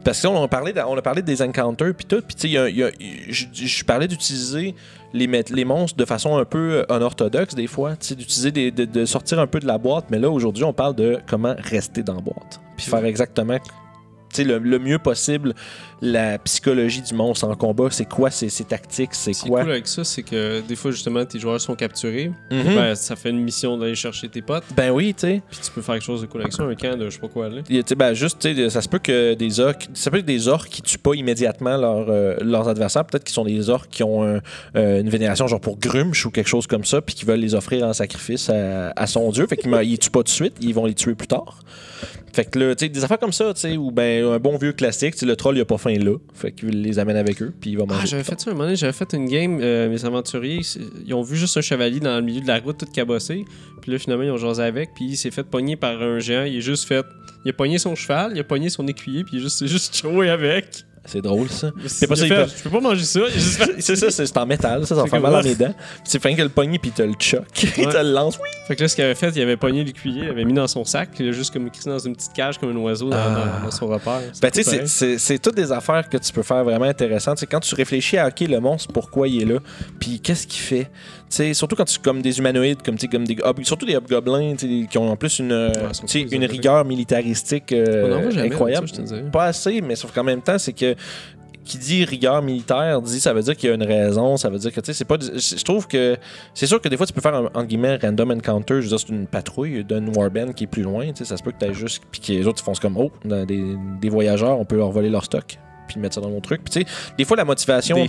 Parce 0.04 0.22
qu'on 0.22 0.42
a 0.42 0.48
parlé, 0.48 0.72
de- 0.72 0.80
on 0.80 0.96
a 0.96 1.02
parlé 1.02 1.22
des 1.22 1.42
encounters, 1.42 1.92
puis 1.94 2.06
tout, 2.06 2.22
puis 2.26 2.34
tu 2.36 2.48
sais, 2.48 2.92
je 3.52 3.84
parlais 3.84 4.08
d'utiliser 4.08 4.74
les, 5.12 5.26
les 5.26 5.64
monstres 5.64 5.96
de 5.96 6.04
façon 6.04 6.36
un 6.36 6.44
peu 6.44 6.84
euh, 6.90 6.96
unorthodoxe 6.96 7.54
des 7.54 7.66
fois, 7.66 7.94
d'utiliser 7.94 8.50
des- 8.52 8.70
de, 8.70 8.84
de 8.84 9.04
sortir 9.04 9.38
un 9.38 9.46
peu 9.46 9.58
de 9.60 9.66
la 9.66 9.78
boîte, 9.78 10.06
mais 10.10 10.18
là, 10.18 10.30
aujourd'hui, 10.30 10.64
on 10.64 10.72
parle 10.72 10.94
de 10.94 11.18
comment 11.28 11.54
rester 11.58 12.02
dans 12.02 12.14
la 12.14 12.20
boîte, 12.20 12.60
puis 12.76 12.86
faire 12.86 13.04
exactement 13.04 13.58
le, 14.44 14.58
le 14.58 14.78
mieux 14.78 14.98
possible 14.98 15.54
la 16.00 16.38
psychologie 16.38 17.02
du 17.02 17.12
monstre 17.14 17.44
en 17.48 17.54
combat, 17.56 17.88
c'est 17.90 18.04
quoi 18.08 18.30
ses, 18.30 18.48
ses 18.48 18.62
tactiques, 18.64 19.10
c'est 19.14 19.32
Ce 19.32 19.44
quoi? 19.44 19.62
cool 19.62 19.70
avec 19.72 19.88
ça, 19.88 20.04
c'est 20.04 20.22
que 20.22 20.60
des 20.60 20.76
fois, 20.76 20.92
justement, 20.92 21.24
tes 21.24 21.40
joueurs 21.40 21.60
sont 21.60 21.74
capturés. 21.74 22.30
Mhm. 22.52 22.62
Ben, 22.76 22.94
ça 22.94 23.16
fait 23.16 23.30
une 23.30 23.40
mission 23.42 23.76
d'aller 23.76 23.96
chercher 23.96 24.28
tes 24.28 24.40
potes. 24.40 24.62
Ben 24.76 24.90
oui, 24.92 25.12
tu 25.12 25.22
sais. 25.26 25.42
Puis 25.50 25.58
tu 25.64 25.70
peux 25.72 25.82
faire 25.82 25.96
quelque 25.96 26.04
chose 26.04 26.20
de 26.20 26.26
cool 26.26 26.42
avec 26.42 26.52
ça, 26.52 26.62
un 26.62 26.74
camp 26.76 26.96
de 26.96 27.06
je 27.06 27.14
sais 27.14 27.20
pas 27.20 27.26
quoi. 27.28 27.48
Là. 27.48 27.62
Il 27.68 27.74
y 27.76 27.78
a, 27.80 27.82
tu 27.82 27.88
sais, 27.88 27.94
ben, 27.96 28.14
juste, 28.14 28.38
tu 28.38 28.54
sais, 28.54 28.70
ça 28.70 28.80
se 28.80 28.88
peut 28.88 29.00
que 29.00 29.34
des 29.34 29.58
orques, 29.58 29.88
ça 29.94 30.10
peut 30.12 30.18
être 30.18 30.24
des 30.24 30.46
orques 30.46 30.68
qui 30.68 30.82
tuent 30.82 30.98
pas 30.98 31.14
immédiatement 31.14 31.76
leur, 31.76 32.06
euh, 32.08 32.36
leurs 32.42 32.68
adversaires. 32.68 33.04
Peut-être 33.04 33.24
qu'ils 33.24 33.34
sont 33.34 33.44
des 33.44 33.68
orques 33.68 33.90
qui 33.90 34.04
ont 34.04 34.22
un- 34.22 34.40
euh, 34.76 35.00
une 35.00 35.10
vénération 35.10 35.48
genre 35.48 35.60
pour 35.60 35.78
Grumsh 35.78 36.24
ou 36.26 36.30
quelque 36.30 36.48
chose 36.48 36.68
comme 36.68 36.84
ça, 36.84 37.00
puis 37.02 37.16
qui 37.16 37.24
veulent 37.24 37.40
les 37.40 37.56
offrir 37.56 37.84
en 37.84 37.92
sacrifice 37.92 38.48
à, 38.50 38.92
à 38.94 39.06
son 39.08 39.30
dieu. 39.32 39.46
Fait 39.48 39.56
qu'ils 39.56 39.72
les 39.72 39.98
tuent 39.98 40.10
pas 40.10 40.20
tout 40.20 40.24
de 40.24 40.28
suite, 40.28 40.54
ils 40.60 40.74
vont 40.74 40.86
les 40.86 40.94
tuer 40.94 41.16
plus 41.16 41.26
tard. 41.26 41.58
Fait 42.32 42.44
que 42.44 42.58
là, 42.58 42.74
tu 42.76 42.84
sais, 42.84 42.88
des 42.88 43.02
affaires 43.02 43.18
comme 43.18 43.32
ça, 43.32 43.52
tu 43.54 43.60
sais, 43.62 43.76
ou 43.76 43.90
ben 43.90 44.22
un 44.30 44.38
bon 44.38 44.56
vieux 44.56 44.72
classique, 44.72 45.14
tu 45.14 45.20
sais, 45.20 45.26
le 45.26 45.36
troll 45.36 45.56
il 45.56 45.60
a 45.60 45.64
pas 45.64 45.78
faim 45.78 45.96
là, 45.98 46.16
fait 46.34 46.52
qu'il 46.52 46.82
les 46.82 46.98
amène 46.98 47.16
avec 47.16 47.42
eux, 47.42 47.52
puis 47.60 47.70
il 47.70 47.78
va 47.78 47.84
manger. 47.84 48.00
Ah, 48.02 48.06
j'avais 48.06 48.22
plus 48.22 48.30
fait 48.30 48.40
ça 48.40 48.50
un 48.50 48.52
moment 48.54 48.64
donné, 48.64 48.76
j'avais 48.76 48.92
fait 48.92 49.12
une 49.12 49.28
game, 49.28 49.58
euh, 49.60 49.88
mes 49.88 50.04
aventuriers, 50.04 50.60
ils 51.06 51.14
ont 51.14 51.22
vu 51.22 51.36
juste 51.36 51.56
un 51.56 51.60
chevalier 51.60 52.00
dans 52.00 52.16
le 52.16 52.22
milieu 52.22 52.40
de 52.40 52.46
la 52.46 52.58
route 52.58 52.78
tout 52.78 52.86
cabossé, 52.86 53.44
puis 53.80 53.92
là 53.92 53.98
finalement 53.98 54.24
ils 54.24 54.30
ont 54.30 54.36
jasé 54.36 54.62
avec, 54.62 54.94
puis 54.94 55.06
il 55.06 55.16
s'est 55.16 55.30
fait 55.30 55.44
pogner 55.44 55.76
par 55.76 56.00
un 56.02 56.18
géant, 56.18 56.44
il 56.44 56.56
est 56.56 56.60
juste 56.60 56.86
fait, 56.86 57.04
il 57.44 57.50
a 57.50 57.52
pogné 57.52 57.78
son 57.78 57.94
cheval, 57.94 58.32
il 58.34 58.40
a 58.40 58.44
pogné 58.44 58.68
son 58.70 58.86
écuyer, 58.86 59.24
puis 59.24 59.36
il 59.36 59.40
a 59.40 59.42
juste, 59.42 59.66
juste 59.66 59.96
choué 60.00 60.28
avec. 60.30 60.84
C'est 61.04 61.22
drôle 61.22 61.48
ça. 61.48 61.70
C'est 61.86 62.06
pas 62.06 62.16
ça, 62.16 62.26
fait, 62.26 62.46
je 62.58 62.62
peux 62.62 62.70
pas 62.70 62.80
manger 62.80 63.04
ça, 63.04 63.20
fait... 63.28 63.74
C'est 63.80 63.96
ça, 63.96 64.10
c'est 64.10 64.36
en 64.36 64.46
métal, 64.46 64.86
ça, 64.86 64.94
ça 64.96 65.04
comme 65.08 65.22
mal 65.22 65.32
dans 65.32 65.40
les 65.40 65.54
dents. 65.54 65.72
C'est 66.04 66.20
fin 66.20 66.34
que 66.34 66.42
le 66.42 66.48
pogné, 66.48 66.78
puis 66.78 66.90
te 66.90 67.02
le 67.02 67.14
choc, 67.18 67.42
il 67.78 67.86
Ouais. 67.86 67.92
te 67.92 67.96
le 67.98 68.12
lance. 68.12 68.38
Fait 68.66 68.76
que 68.76 68.82
là, 68.82 68.88
ce 68.88 68.94
qu'il 68.94 69.04
avait 69.04 69.14
fait, 69.14 69.30
il 69.34 69.42
avait 69.42 69.56
pogné 69.56 69.84
l'écuyer, 69.84 70.24
il 70.24 70.28
avait 70.30 70.44
mis 70.44 70.52
dans 70.52 70.66
son 70.66 70.84
sac, 70.84 71.10
puis 71.14 71.24
il 71.24 71.28
a 71.30 71.32
juste 71.32 71.52
comme 71.52 71.66
écrit 71.66 71.84
dans 71.86 71.98
une 71.98 72.14
petite 72.14 72.32
cage 72.32 72.58
comme 72.58 72.70
un 72.70 72.80
oiseau 72.80 73.08
dans, 73.10 73.16
Ah. 73.16 73.58
dans- 73.60 73.64
dans 73.66 73.70
son 73.70 73.86
repère. 73.86 74.20
Ben, 74.42 74.50
tu 74.50 74.62
sais, 74.62 75.16
c'est- 75.18 75.38
toutes 75.38 75.56
des 75.56 75.72
affaires 75.72 76.08
que 76.08 76.16
tu 76.18 76.32
peux 76.32 76.42
faire 76.42 76.64
vraiment 76.64 76.84
intéressantes. 76.86 77.38
C'est 77.38 77.46
quand 77.46 77.60
tu 77.60 77.74
réfléchis 77.74 78.18
à, 78.18 78.28
OK, 78.28 78.40
le 78.40 78.60
monstre, 78.60 78.92
pourquoi 78.92 79.28
il 79.28 79.42
est 79.42 79.46
là, 79.46 79.58
puis 80.00 80.20
qu'est-ce 80.20 80.46
qu'il 80.46 80.60
fait? 80.60 80.84
Tu 81.30 81.36
sais, 81.36 81.54
surtout 81.54 81.76
quand 81.76 81.84
tu 81.84 81.98
comme 81.98 82.22
des 82.22 82.38
humanoïdes, 82.38 82.82
comme, 82.82 82.96
comme 82.98 83.24
des 83.26 83.36
surtout 83.62 83.84
des 83.86 83.96
hobgoblins, 83.96 84.54
qui 84.56 84.98
ont 84.98 85.10
en 85.10 85.16
plus 85.16 85.38
une, 85.40 85.52
euh, 85.52 85.70
sais, 86.06 86.24
cool, 86.24 86.34
une 86.34 86.44
rigueur 86.46 86.84
militaristique 86.86 87.72
euh, 87.72 88.30
incroyable. 88.44 88.88
ça. 88.88 89.02
Pas 89.30 89.44
assez, 89.44 89.80
mais 89.82 89.94
sauf 89.94 90.12
qu'en 90.12 90.24
même 90.24 90.40
temps, 90.42 90.58
c'est 90.58 90.72
que 90.72 90.87
qui 91.64 91.76
dit 91.76 92.04
rigueur 92.04 92.40
militaire 92.42 93.02
dit 93.02 93.20
ça 93.20 93.34
veut 93.34 93.42
dire 93.42 93.54
qu'il 93.54 93.68
y 93.68 93.72
a 93.72 93.74
une 93.74 93.82
raison, 93.82 94.36
ça 94.38 94.48
veut 94.48 94.58
dire 94.58 94.72
que 94.72 94.80
tu 94.80 94.86
sais 94.86 94.94
c'est 94.94 95.04
pas 95.04 95.18
je 95.20 95.64
trouve 95.64 95.86
que 95.86 96.16
c'est 96.54 96.66
sûr 96.66 96.80
que 96.80 96.88
des 96.88 96.96
fois 96.96 97.06
tu 97.06 97.12
peux 97.12 97.20
faire 97.20 97.34
un 97.34 97.50
en 97.52 97.64
guillemets 97.64 97.96
random 97.96 98.30
encounter, 98.30 98.76
je 98.76 98.80
veux 98.80 98.88
dire 98.88 99.00
c'est 99.00 99.10
une 99.10 99.26
patrouille 99.26 99.84
d'une 99.84 100.08
warband 100.16 100.52
qui 100.54 100.64
est 100.64 100.68
plus 100.68 100.82
loin, 100.82 101.06
tu 101.08 101.16
sais 101.16 101.24
ça 101.26 101.36
se 101.36 101.42
peut 101.42 101.52
que 101.52 101.64
tu 101.64 101.74
juste 101.74 102.02
puis 102.10 102.20
que 102.20 102.32
les 102.32 102.46
autres 102.46 102.62
ils 102.62 102.64
font 102.64 102.72
comme 102.72 102.96
oh 102.96 103.12
des, 103.24 103.76
des 104.00 104.08
voyageurs, 104.08 104.58
on 104.58 104.64
peut 104.64 104.76
leur 104.76 104.90
voler 104.90 105.10
leur 105.10 105.24
stock 105.24 105.58
puis 105.88 105.98
mettre 106.00 106.14
ça 106.16 106.20
dans 106.20 106.30
mon 106.30 106.40
truc. 106.40 106.62
Puis 106.64 106.72
tu 106.72 106.80
sais 106.80 107.12
des 107.16 107.24
fois 107.24 107.36
la 107.36 107.44
motivation 107.44 108.06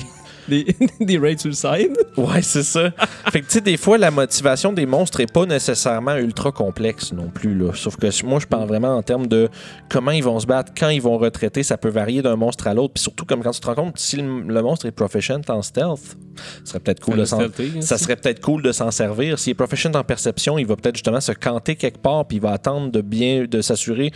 des, 0.50 0.76
des 1.00 1.18
raids 1.18 1.38
side. 1.38 1.98
Ouais, 2.18 2.42
c'est 2.42 2.64
ça. 2.64 2.92
fait 3.32 3.42
que, 3.42 3.46
tu 3.46 3.54
sais, 3.54 3.62
des 3.62 3.78
fois, 3.78 3.98
la 3.98 4.12
motivation 4.12 4.74
des 4.74 4.86
monstres 4.86 5.20
est 5.22 5.32
pas 5.32 5.46
nécessairement 5.46 6.16
ultra 6.16 6.52
complexe 6.52 7.14
non 7.14 7.30
plus, 7.30 7.56
là. 7.56 7.72
Sauf 7.74 7.96
que 7.96 8.08
moi, 8.26 8.40
je 8.40 8.48
parle 8.48 8.68
vraiment 8.68 8.96
en 8.96 9.02
termes 9.04 9.28
de 9.28 9.50
comment 9.90 10.12
ils 10.12 10.24
vont 10.24 10.40
se 10.40 10.46
battre, 10.46 10.74
quand 10.78 10.90
ils 10.90 11.02
vont 11.02 11.18
retraiter. 11.18 11.64
Ça 11.64 11.78
peut 11.78 11.90
varier 11.90 12.22
d'un 12.22 12.36
monstre 12.36 12.68
à 12.68 12.74
l'autre. 12.74 12.94
Puis 12.96 13.04
surtout, 13.04 13.26
comme 13.26 13.42
quand 13.44 13.52
tu 13.52 13.62
te 13.62 13.68
rends 13.68 13.76
compte, 13.76 14.00
si 14.00 14.18
le, 14.18 14.42
le 14.42 14.62
monstre 14.62 14.86
est 14.86 14.92
proficient 14.92 15.42
en 15.48 15.62
stealth, 15.62 16.18
ce 16.64 16.72
serait 16.72 16.80
peut-être 16.80 17.00
cool 17.02 17.18
de 17.18 17.22
hein, 17.22 17.82
Ça? 17.82 17.98
serait 17.98 18.16
peut-être 18.16 18.42
cool 18.42 18.62
de 18.62 18.72
s'en 18.72 18.92
servir. 18.92 19.40
S'il 19.40 19.52
est 19.52 19.56
proficient 19.56 19.94
en 19.94 20.04
perception, 20.04 20.58
il 20.58 20.66
va 20.66 20.76
peut-être 20.76 20.96
justement 20.96 21.22
se 21.22 21.32
canter 21.32 21.76
quelque 21.76 22.00
part, 22.00 22.26
puis 22.26 22.38
il 22.38 22.42
va 22.42 22.52
attendre 22.52 22.92
de 22.92 23.02
bien, 23.02 23.46
de 23.46 23.62
s'assurer. 23.62 24.12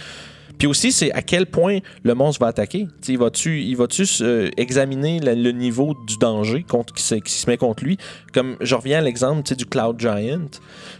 Puis 0.57 0.67
aussi, 0.67 0.91
c'est 0.91 1.11
à 1.11 1.21
quel 1.21 1.45
point 1.45 1.79
le 2.03 2.13
monstre 2.15 2.41
va 2.41 2.47
attaquer. 2.47 2.87
T'sais, 3.01 3.13
il 3.13 3.17
va-tu, 3.17 3.61
il 3.61 3.75
va-tu 3.75 4.03
euh, 4.21 4.49
examiner 4.57 5.19
la- 5.19 5.35
le 5.35 5.51
niveau 5.51 5.93
du 6.07 6.17
danger 6.17 6.63
contre, 6.63 6.93
qui, 6.93 7.03
se, 7.03 7.15
qui 7.15 7.31
se 7.33 7.49
met 7.49 7.57
contre 7.57 7.83
lui? 7.83 7.97
Comme 8.33 8.55
je 8.61 8.73
reviens 8.75 8.99
à 8.99 9.01
l'exemple 9.01 9.53
du 9.55 9.65
Cloud 9.65 9.99
Giant. 9.99 10.47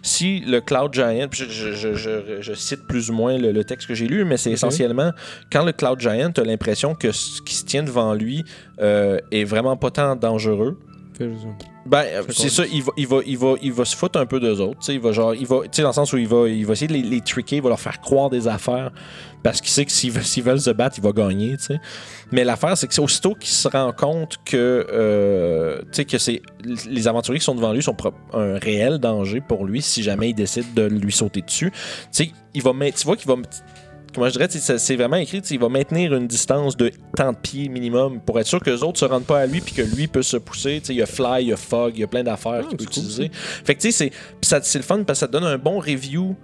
Si 0.02 0.42
le 0.42 0.60
Cloud 0.60 0.94
Giant, 0.94 1.28
je, 1.32 1.46
je- 1.46 1.94
je- 1.96 2.42
je- 2.42 2.54
cite 2.54 2.88
plus 2.88 3.10
ou 3.10 3.14
moins 3.14 3.38
le, 3.38 3.52
le 3.52 3.64
texte 3.64 3.88
que 3.88 3.94
j'ai 3.94 4.08
lu, 4.08 4.26
mais 4.26 4.38
c'est 4.38 4.52
essentiellement 4.52 5.12
quand 5.52 5.64
le 5.64 5.72
Cloud 5.72 6.00
Giant 6.00 6.32
a 6.36 6.42
l'impression 6.44 6.94
que 6.96 7.12
ce 7.12 7.42
qui 7.42 7.56
se 7.56 7.66
tient 7.66 7.84
devant 7.84 8.14
lui 8.14 8.44
euh, 8.82 9.20
est 9.32 9.44
vraiment 9.46 9.78
pas 9.78 9.92
tant 9.92 10.16
dangereux. 10.16 10.78
Ben, 11.86 12.24
c'est 12.30 12.50
ça, 12.50 12.64
il 12.66 12.82
va, 12.82 12.92
il, 12.96 13.08
va, 13.08 13.20
il, 13.26 13.38
va, 13.38 13.56
il 13.62 13.74
va 13.74 13.84
se 13.84 13.96
foutre 13.96 14.18
un 14.18 14.26
peu 14.26 14.40
d'eux 14.40 14.62
autres. 14.62 14.80
tu 14.80 14.86
sais, 14.86 14.94
Il 14.96 15.02
va, 15.02 15.12
genre, 15.12 15.36
il 15.36 15.46
va, 15.46 15.58
dans 15.78 15.88
le 15.88 15.94
sens 15.94 16.14
où 16.14 16.18
il 16.18 16.28
va, 16.28 16.48
il 16.48 16.66
va 16.66 16.74
essayer 16.74 16.88
de 16.88 16.94
les, 16.94 17.02
les 17.02 17.22
tricker, 17.22 17.58
il 17.58 17.62
va 17.62 17.70
leur 17.70 17.80
faire 17.80 18.00
croire 18.00 18.30
des 18.30 18.48
affaires 18.48 18.92
parce 19.44 19.60
qu'il 19.60 19.70
sait 19.70 19.86
que 19.86 19.92
s'ils 19.92 20.12
veulent, 20.44 20.60
se 20.62 20.70
battre, 20.72 20.98
il 20.98 21.04
va 21.04 21.12
gagner. 21.12 21.58
Mais 22.32 22.44
l'affaire, 22.44 22.78
c'est 22.78 22.88
que 22.88 22.94
c'est 22.94 23.02
aussitôt 23.02 23.36
qu'il 23.36 23.50
se 23.50 23.68
rend 23.68 23.92
compte 23.92 24.40
que, 24.46 24.88
euh, 24.90 25.82
que 25.92 26.18
c'est, 26.18 26.42
les 26.88 27.08
aventuriers 27.08 27.40
qui 27.40 27.46
sont 27.46 27.56
devant 27.56 27.74
lui 27.74 27.84
sont 27.84 27.98
un 28.34 28.58
réel 28.58 28.98
danger 29.00 29.42
pour 29.42 29.66
lui 29.66 29.82
si 29.82 30.02
jamais 30.02 30.30
il 30.30 30.34
décide 30.34 30.74
de 30.74 30.84
lui 30.84 31.12
sauter 31.12 31.42
dessus. 31.42 31.72
Il 32.56 32.62
va 32.62 32.72
tu 32.96 33.06
vois 33.06 33.18
qu'il 33.18 33.28
va 33.28 33.36
comment 34.14 34.28
je 34.30 34.34
dirais, 34.34 34.48
c'est 34.50 34.96
vraiment 34.96 35.16
écrit, 35.18 35.40
il 35.40 35.60
va 35.60 35.70
maintenir 35.70 36.14
une 36.14 36.28
distance 36.28 36.78
de 36.78 36.92
tant 37.16 37.32
de 37.32 37.38
pieds 37.38 37.70
minimum 37.70 38.20
pour 38.22 38.40
être 38.40 38.48
sûr 38.48 38.60
que 38.60 38.70
les 38.70 38.84
autres 38.84 39.00
se 39.00 39.06
rendent 39.06 39.26
pas 39.26 39.40
à 39.40 39.46
lui 39.46 39.62
puis 39.62 39.74
que 39.74 39.82
lui 39.82 40.08
peut 40.08 40.22
se 40.24 40.38
pousser. 40.38 40.80
Tu 40.80 40.88
sais, 40.88 40.94
Il 40.94 40.98
y 40.98 41.02
a 41.02 41.06
Fly, 41.06 41.44
il 41.44 41.48
y 41.50 41.54
a 41.54 41.58
Fog, 41.58 41.94
il 41.96 42.02
y 42.02 42.04
a 42.04 42.08
plein 42.08 42.24
d'affaires 42.24 42.62
Ah, 42.66 42.68
qu'il 42.70 42.78
peut 42.78 42.86
cool, 42.86 43.04
utiliser. 43.04 43.32
Fait 43.34 43.76
que 43.76 43.82
tu 43.82 43.92
sais, 43.92 43.98
c'est- 44.06 44.10
puis 44.10 44.48
ça- 44.50 44.62
c'est 44.62 44.80
le 44.80 44.84
fun 44.84 45.04
parce 45.04 45.18
que 45.20 45.22
ça 45.22 45.28
te 45.28 45.32
donne 45.32 45.44
un 45.46 45.58
bon 45.58 45.80
review 45.80 46.36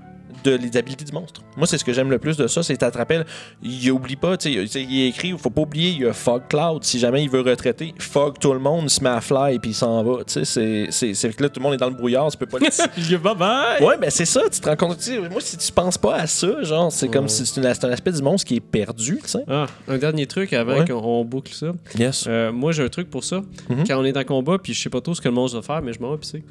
de 0.44 0.52
les 0.56 0.78
habilités 0.78 1.06
du 1.06 1.12
monstre. 1.12 1.42
Moi, 1.58 1.68
c'est 1.68 1.78
ce 1.78 1.84
que 1.84 1.94
j'aime 1.94 2.10
le 2.10 2.20
plus 2.20 2.38
de 2.38 2.48
ça, 2.48 2.64
c'est 2.64 2.76
que 2.78 2.86
tu 2.86 2.92
te 2.92 2.98
rappelles, 2.98 3.26
il 3.64 3.92
oublie 3.92 4.16
pas, 4.16 4.38
tu 4.38 4.52
sais, 4.68 4.82
il 4.84 5.02
est 5.02 5.08
écrit, 5.10 5.30
il 5.30 5.38
faut 5.38 5.50
pas 5.50 5.62
oublier, 5.62 5.90
il 5.92 6.02
y 6.02 6.06
a 6.06 6.14
Fog 6.14 6.44
Cloud, 6.50 6.84
si 6.84 7.00
jamais 7.00 7.24
il 7.24 7.30
veut 7.30 7.42
retraiter, 7.42 7.94
Fog 8.00 8.36
tout 8.40 8.54
le 8.54 8.60
monde, 8.60 8.84
il 8.86 8.90
se 8.90 9.04
met 9.04 9.10
à 9.10 9.22
fly 9.22 9.60
puis 9.60 9.72
il 9.72 9.74
s'en 9.74 10.04
va, 10.04 10.24
tu 10.24 10.34
sais, 10.34 10.46
c'est- 10.46 10.88
c'est 10.92 11.14
c'est 11.14 11.36
que 11.36 11.44
là, 11.44 11.50
tout 11.50 11.60
le 11.60 11.64
monde 11.64 11.74
est 11.74 11.78
dans 11.78 11.90
le 11.90 11.96
brouillard, 11.96 12.30
tu 12.32 12.38
peux 12.38 12.46
pas 12.46 12.60
le 12.60 12.68
Je 12.98 13.16
bye 13.18 13.36
bye! 13.36 13.84
Ouais, 13.84 13.98
ben 13.98 14.10
c'est 14.10 14.26
ça, 14.26 14.42
tu 14.52 14.60
te 14.60 14.70
rends 14.70 14.76
compte. 14.76 14.98
tu 14.98 15.04
sais, 15.04 15.20
Moi, 15.20 15.42
si 15.42 15.58
tu 15.58 15.72
penses 15.72 15.98
pas 15.98 16.16
à 16.16 16.28
ça, 16.28 16.64
genre, 16.64 16.92
c'est 16.92 17.10
comme 17.10 17.28
si 17.28 17.46
c'est 17.46 17.60
un 17.86 17.92
aspect 17.92 18.12
du 18.12 18.22
monstre 18.22 18.48
qui 18.48 18.56
est 18.56 18.60
perdu, 18.62 19.20
tu 19.24 19.30
sais. 19.30 19.44
Ah, 19.48 19.66
un 19.88 19.98
dernier 19.98 20.26
truc 20.28 20.54
avant 20.54 20.80
Ouais. 20.80 20.86
qu'on 20.88 20.94
on 20.96 21.26
boucle 21.26 21.54
ça. 21.54 21.68
Yes. 21.98 22.26
Euh, 22.28 22.52
moi, 22.52 22.72
j'ai 22.72 22.84
un 22.84 22.90
truc 22.90 23.10
pour 23.10 23.24
ça. 23.24 23.42
Mhm. 23.70 23.84
Quand 23.88 24.00
on 24.00 24.06
est 24.06 24.16
en 24.18 24.24
combat, 24.24 24.58
puis 24.58 24.74
je 24.74 24.82
sais 24.82 24.90
pas 24.90 25.02
trop 25.02 25.14
ce 25.14 25.22
que 25.22 25.28
le 25.28 25.34
monstre 25.34 25.58
va 25.58 25.64
faire, 25.64 25.82
mais 25.82 25.94
je 25.94 26.00
m'en 26.00 26.12
vais 26.12 26.18
pisser. 26.18 26.44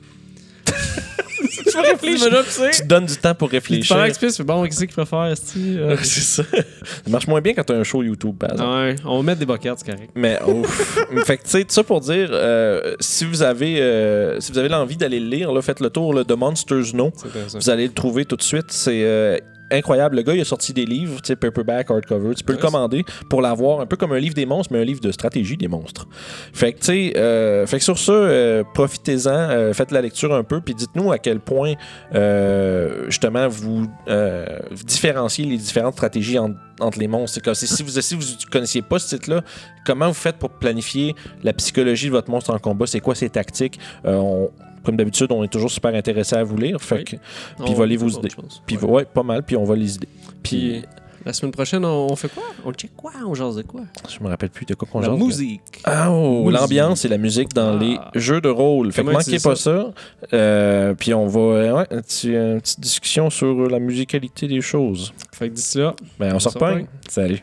Tu 1.65 1.71
vas 1.71 1.83
réfléchir. 1.83 2.45
Tu 2.73 2.83
te 2.83 2.87
donnes 2.87 3.07
du 3.07 3.17
temps 3.17 3.35
pour 3.35 3.49
tu 3.49 3.57
réfléchir. 3.57 3.89
parles 3.89 4.03
avec 4.03 4.15
Spice, 4.15 4.41
bon, 4.41 4.65
qu'est-ce 4.65 4.81
qu'il 4.81 4.89
préfère, 4.89 5.25
esti? 5.27 5.77
Euh, 5.79 5.97
c'est 6.03 6.21
ça. 6.21 6.43
Ça 6.45 7.11
marche 7.11 7.27
moins 7.27 7.41
bien 7.41 7.55
quand 7.55 7.65
t'as 7.65 7.75
un 7.75 7.85
show 7.85 8.03
YouTube, 8.03 8.37
par 8.39 8.53
exemple. 8.53 8.71
ouais, 8.71 8.97
on 9.05 9.19
va 9.19 9.23
mettre 9.23 9.41
des 9.41 9.47
boquettes, 9.47 9.79
c'est 9.79 9.93
correct. 9.93 10.11
Mais 10.15 10.39
ouf. 10.47 10.99
fait 11.25 11.39
que 11.39 11.45
tu 11.45 11.51
sais, 11.51 11.65
tout 11.65 11.73
ça 11.73 11.83
pour 11.83 12.01
dire, 12.01 12.29
euh, 12.33 12.95
si 13.01 13.25
vous 13.25 13.43
avez, 13.43 13.81
euh, 13.81 14.41
si 14.41 14.53
vous 14.53 14.59
avez 14.59 14.69
l'envie 14.69 14.97
d'aller 14.97 15.21
le 15.21 15.29
lire, 15.29 15.53
là, 15.53 15.63
faites 15.63 15.81
le 15.81 15.91
tour 15.91 16.15
là, 16.15 16.25
de 16.25 16.35
Monsters 16.35 16.95
No. 16.95 17.13
Vous 17.55 17.71
allez 17.71 17.87
le 17.87 17.93
trouver 17.93 18.25
tout 18.25 18.37
de 18.37 18.43
suite. 18.43 18.67
C'est 18.69 19.03
euh, 19.05 19.39
incroyable. 19.71 20.17
Le 20.17 20.23
gars, 20.23 20.35
il 20.35 20.41
a 20.41 20.45
sorti 20.45 20.73
des 20.73 20.85
livres, 20.87 21.21
tu 21.21 21.29
sais, 21.29 21.37
paperback, 21.37 21.91
hardcover. 21.91 22.35
Tu 22.35 22.45
peux 22.45 22.53
le 22.55 22.59
commander 22.59 23.05
pour 23.29 23.43
l'avoir 23.43 23.81
un 23.81 23.87
peu 23.87 23.97
comme 23.97 24.13
un 24.13 24.19
livre 24.19 24.35
des 24.35 24.47
monstres, 24.47 24.73
mais 24.73 24.81
un 24.81 24.85
livre 24.85 25.01
de 25.01 25.13
stratégie 25.13 25.57
des 25.57 25.69
monstres. 25.69 26.07
Fait 26.53 26.73
que, 26.73 26.79
tu 26.79 26.85
sais, 26.87 27.13
euh, 27.17 27.67
fait 27.67 27.79
que 27.79 27.85
sur 27.85 27.99
ça, 27.99 28.13
euh, 28.13 28.65
profitez-en, 28.75 29.31
euh, 29.31 29.73
faites 29.73 29.91
la 29.91 30.01
lecture 30.01 30.35
un 30.35 30.45
peu, 30.45 30.61
puis 30.61 30.75
dites-nous 30.75 31.13
à 31.13 31.19
quel 31.19 31.41
point, 31.41 31.75
euh, 32.15 33.05
justement, 33.09 33.49
vous, 33.49 33.87
euh, 34.09 34.47
différenciez 34.85 35.45
les 35.45 35.57
différentes 35.57 35.95
stratégies 35.95 36.39
en- 36.39 36.55
entre 36.81 36.99
les 36.99 37.09
monstres. 37.09 37.41
Comme, 37.43 37.55
si 37.55 37.83
vous 37.83 37.91
si 38.01 38.15
vous 38.15 38.23
connaissiez 38.51 38.83
pas 38.83 38.99
ce 38.99 39.17
titre-là, 39.17 39.43
comment 39.85 40.09
vous 40.09 40.15
faites 40.15 40.37
pour 40.37 40.51
planifier 40.51 41.15
la 41.43 41.53
psychologie 41.53 42.07
de 42.07 42.13
votre 42.13 42.31
monstre 42.31 42.55
en 42.55 42.59
combat? 42.59 42.87
C'est 42.87 43.01
quoi 43.01 43.15
ses 43.15 43.29
tactiques? 43.31 43.79
On- 44.05 44.51
comme 44.85 44.97
d'habitude, 44.97 45.31
on 45.33 45.43
est 45.45 45.49
toujours 45.53 45.71
super 45.71 45.95
intéressé 45.95 46.37
à 46.37 46.45
vous 46.45 46.57
lire. 46.57 46.81
Fait 46.81 47.05
que, 47.05 47.17
puis 47.65 47.69
va 47.71 47.75
volez 47.75 47.97
vos 47.97 48.09
idées. 48.09 48.29
puis 48.67 48.77
Ouais. 48.77 48.85
ouais, 48.85 49.05
pas 49.05 49.23
mal, 49.23 49.43
puis 49.43 49.57
on 49.57 49.65
va 49.65 49.75
les 49.77 49.97
idées. 49.97 50.09
Puis 50.43 50.83
la 51.27 51.33
semaine 51.33 51.53
prochaine, 51.53 51.85
on, 51.85 52.15
fait 52.17 52.29
quoi? 52.33 52.45
On 52.65 52.73
check 52.73 52.95
quoi? 52.97 53.13
On 53.27 53.35
jase 53.35 53.57
de 53.57 53.63
quoi? 53.63 53.83
je 54.09 54.23
me 54.23 54.29
rappelle 54.29 54.49
plus 54.51 54.65
de 54.65 54.75
quoi 54.75 54.89
qu'on 54.91 55.01
La 55.01 55.09
jase. 55.09 55.19
musique. 55.19 55.61
Ah, 55.85 56.11
oh, 56.11 56.45
Musique. 56.45 56.61
l'ambiance 56.61 57.05
et 57.05 57.09
la 57.09 57.19
musique 57.19 57.53
dans 57.53 57.77
Ah. 57.77 58.11
les 58.15 58.21
jeux 58.21 58.41
de 58.41 58.49
rôle. 58.49 58.93
Fait 58.93 59.03
que 59.05 59.11
manquez 59.11 59.39
pas 59.41 59.57
ça? 59.57 59.93
Euh, 60.33 60.95
puis 60.95 61.13
on 61.13 61.27
va. 61.27 61.75
ouais, 61.75 61.87
une 61.91 62.01
petite 62.61 62.81
discussion 62.81 63.29
sur 63.31 63.69
la 63.69 63.79
musicalité 63.79 64.47
des 64.49 64.61
choses. 64.63 65.13
Fait 65.33 65.49
que 65.51 65.55
d'ici 65.55 65.79
là, 65.79 65.95
Ben, 66.19 66.33
on, 66.33 66.37
On 66.37 66.49
repogne. 66.49 66.69
repogne. 66.71 66.87
Salut. 67.09 67.43